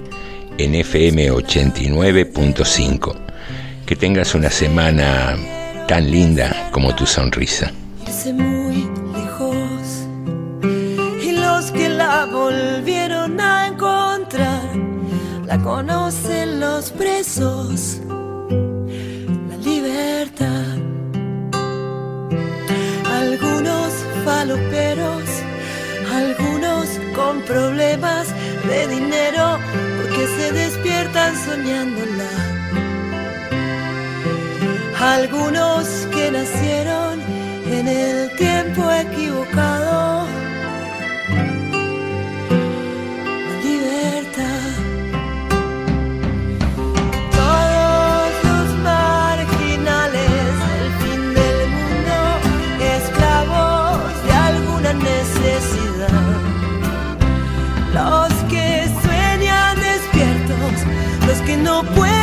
en 0.59 0.75
FM 0.75 1.33
89.5. 1.33 3.17
Que 3.87 3.97
tengas 3.97 4.35
una 4.35 4.51
semana 4.51 5.37
tan 5.89 6.11
linda 6.11 6.69
como 6.71 6.95
tu 6.95 7.07
sonrisa. 7.07 7.73
Irse 8.09 8.33
muy 8.33 8.89
lejos 9.13 10.07
y 11.23 11.33
los 11.33 11.71
que 11.73 11.91
la 11.91 12.25
volvieron 12.25 13.39
a 13.39 13.67
encontrar 13.67 14.63
la 15.45 15.59
conocen 15.59 16.59
los 16.59 16.91
presos. 16.91 18.01
La 19.51 19.57
libertad. 19.59 20.79
Algunos 23.21 23.93
faloperos, 24.25 25.25
algunos 26.11 26.87
con 27.15 27.43
problemas 27.43 28.29
de 28.71 28.87
dinero 28.89 29.59
porque 29.99 30.27
se 30.39 30.53
despiertan 30.53 31.35
soñándola. 31.45 32.31
Algunos 34.99 35.87
que 36.15 36.31
nacieron 36.31 37.39
en 37.73 37.87
el 37.89 38.31
tiempo 38.37 38.91
equivocado. 38.91 40.27
La 43.47 43.55
libertad. 43.63 44.71
Todos 47.31 48.31
los 48.49 48.69
marginales 48.83 50.53
del 50.69 50.89
fin 51.03 51.23
del 51.35 51.59
mundo, 51.77 52.17
esclavos 52.97 53.99
de 54.25 54.33
alguna 54.33 54.93
necesidad. 54.95 56.27
Los 57.93 58.33
que 58.51 58.89
sueñan 59.03 59.77
despiertos, 59.81 60.77
los 61.27 61.39
que 61.47 61.57
no 61.57 61.83
pueden. 61.95 62.18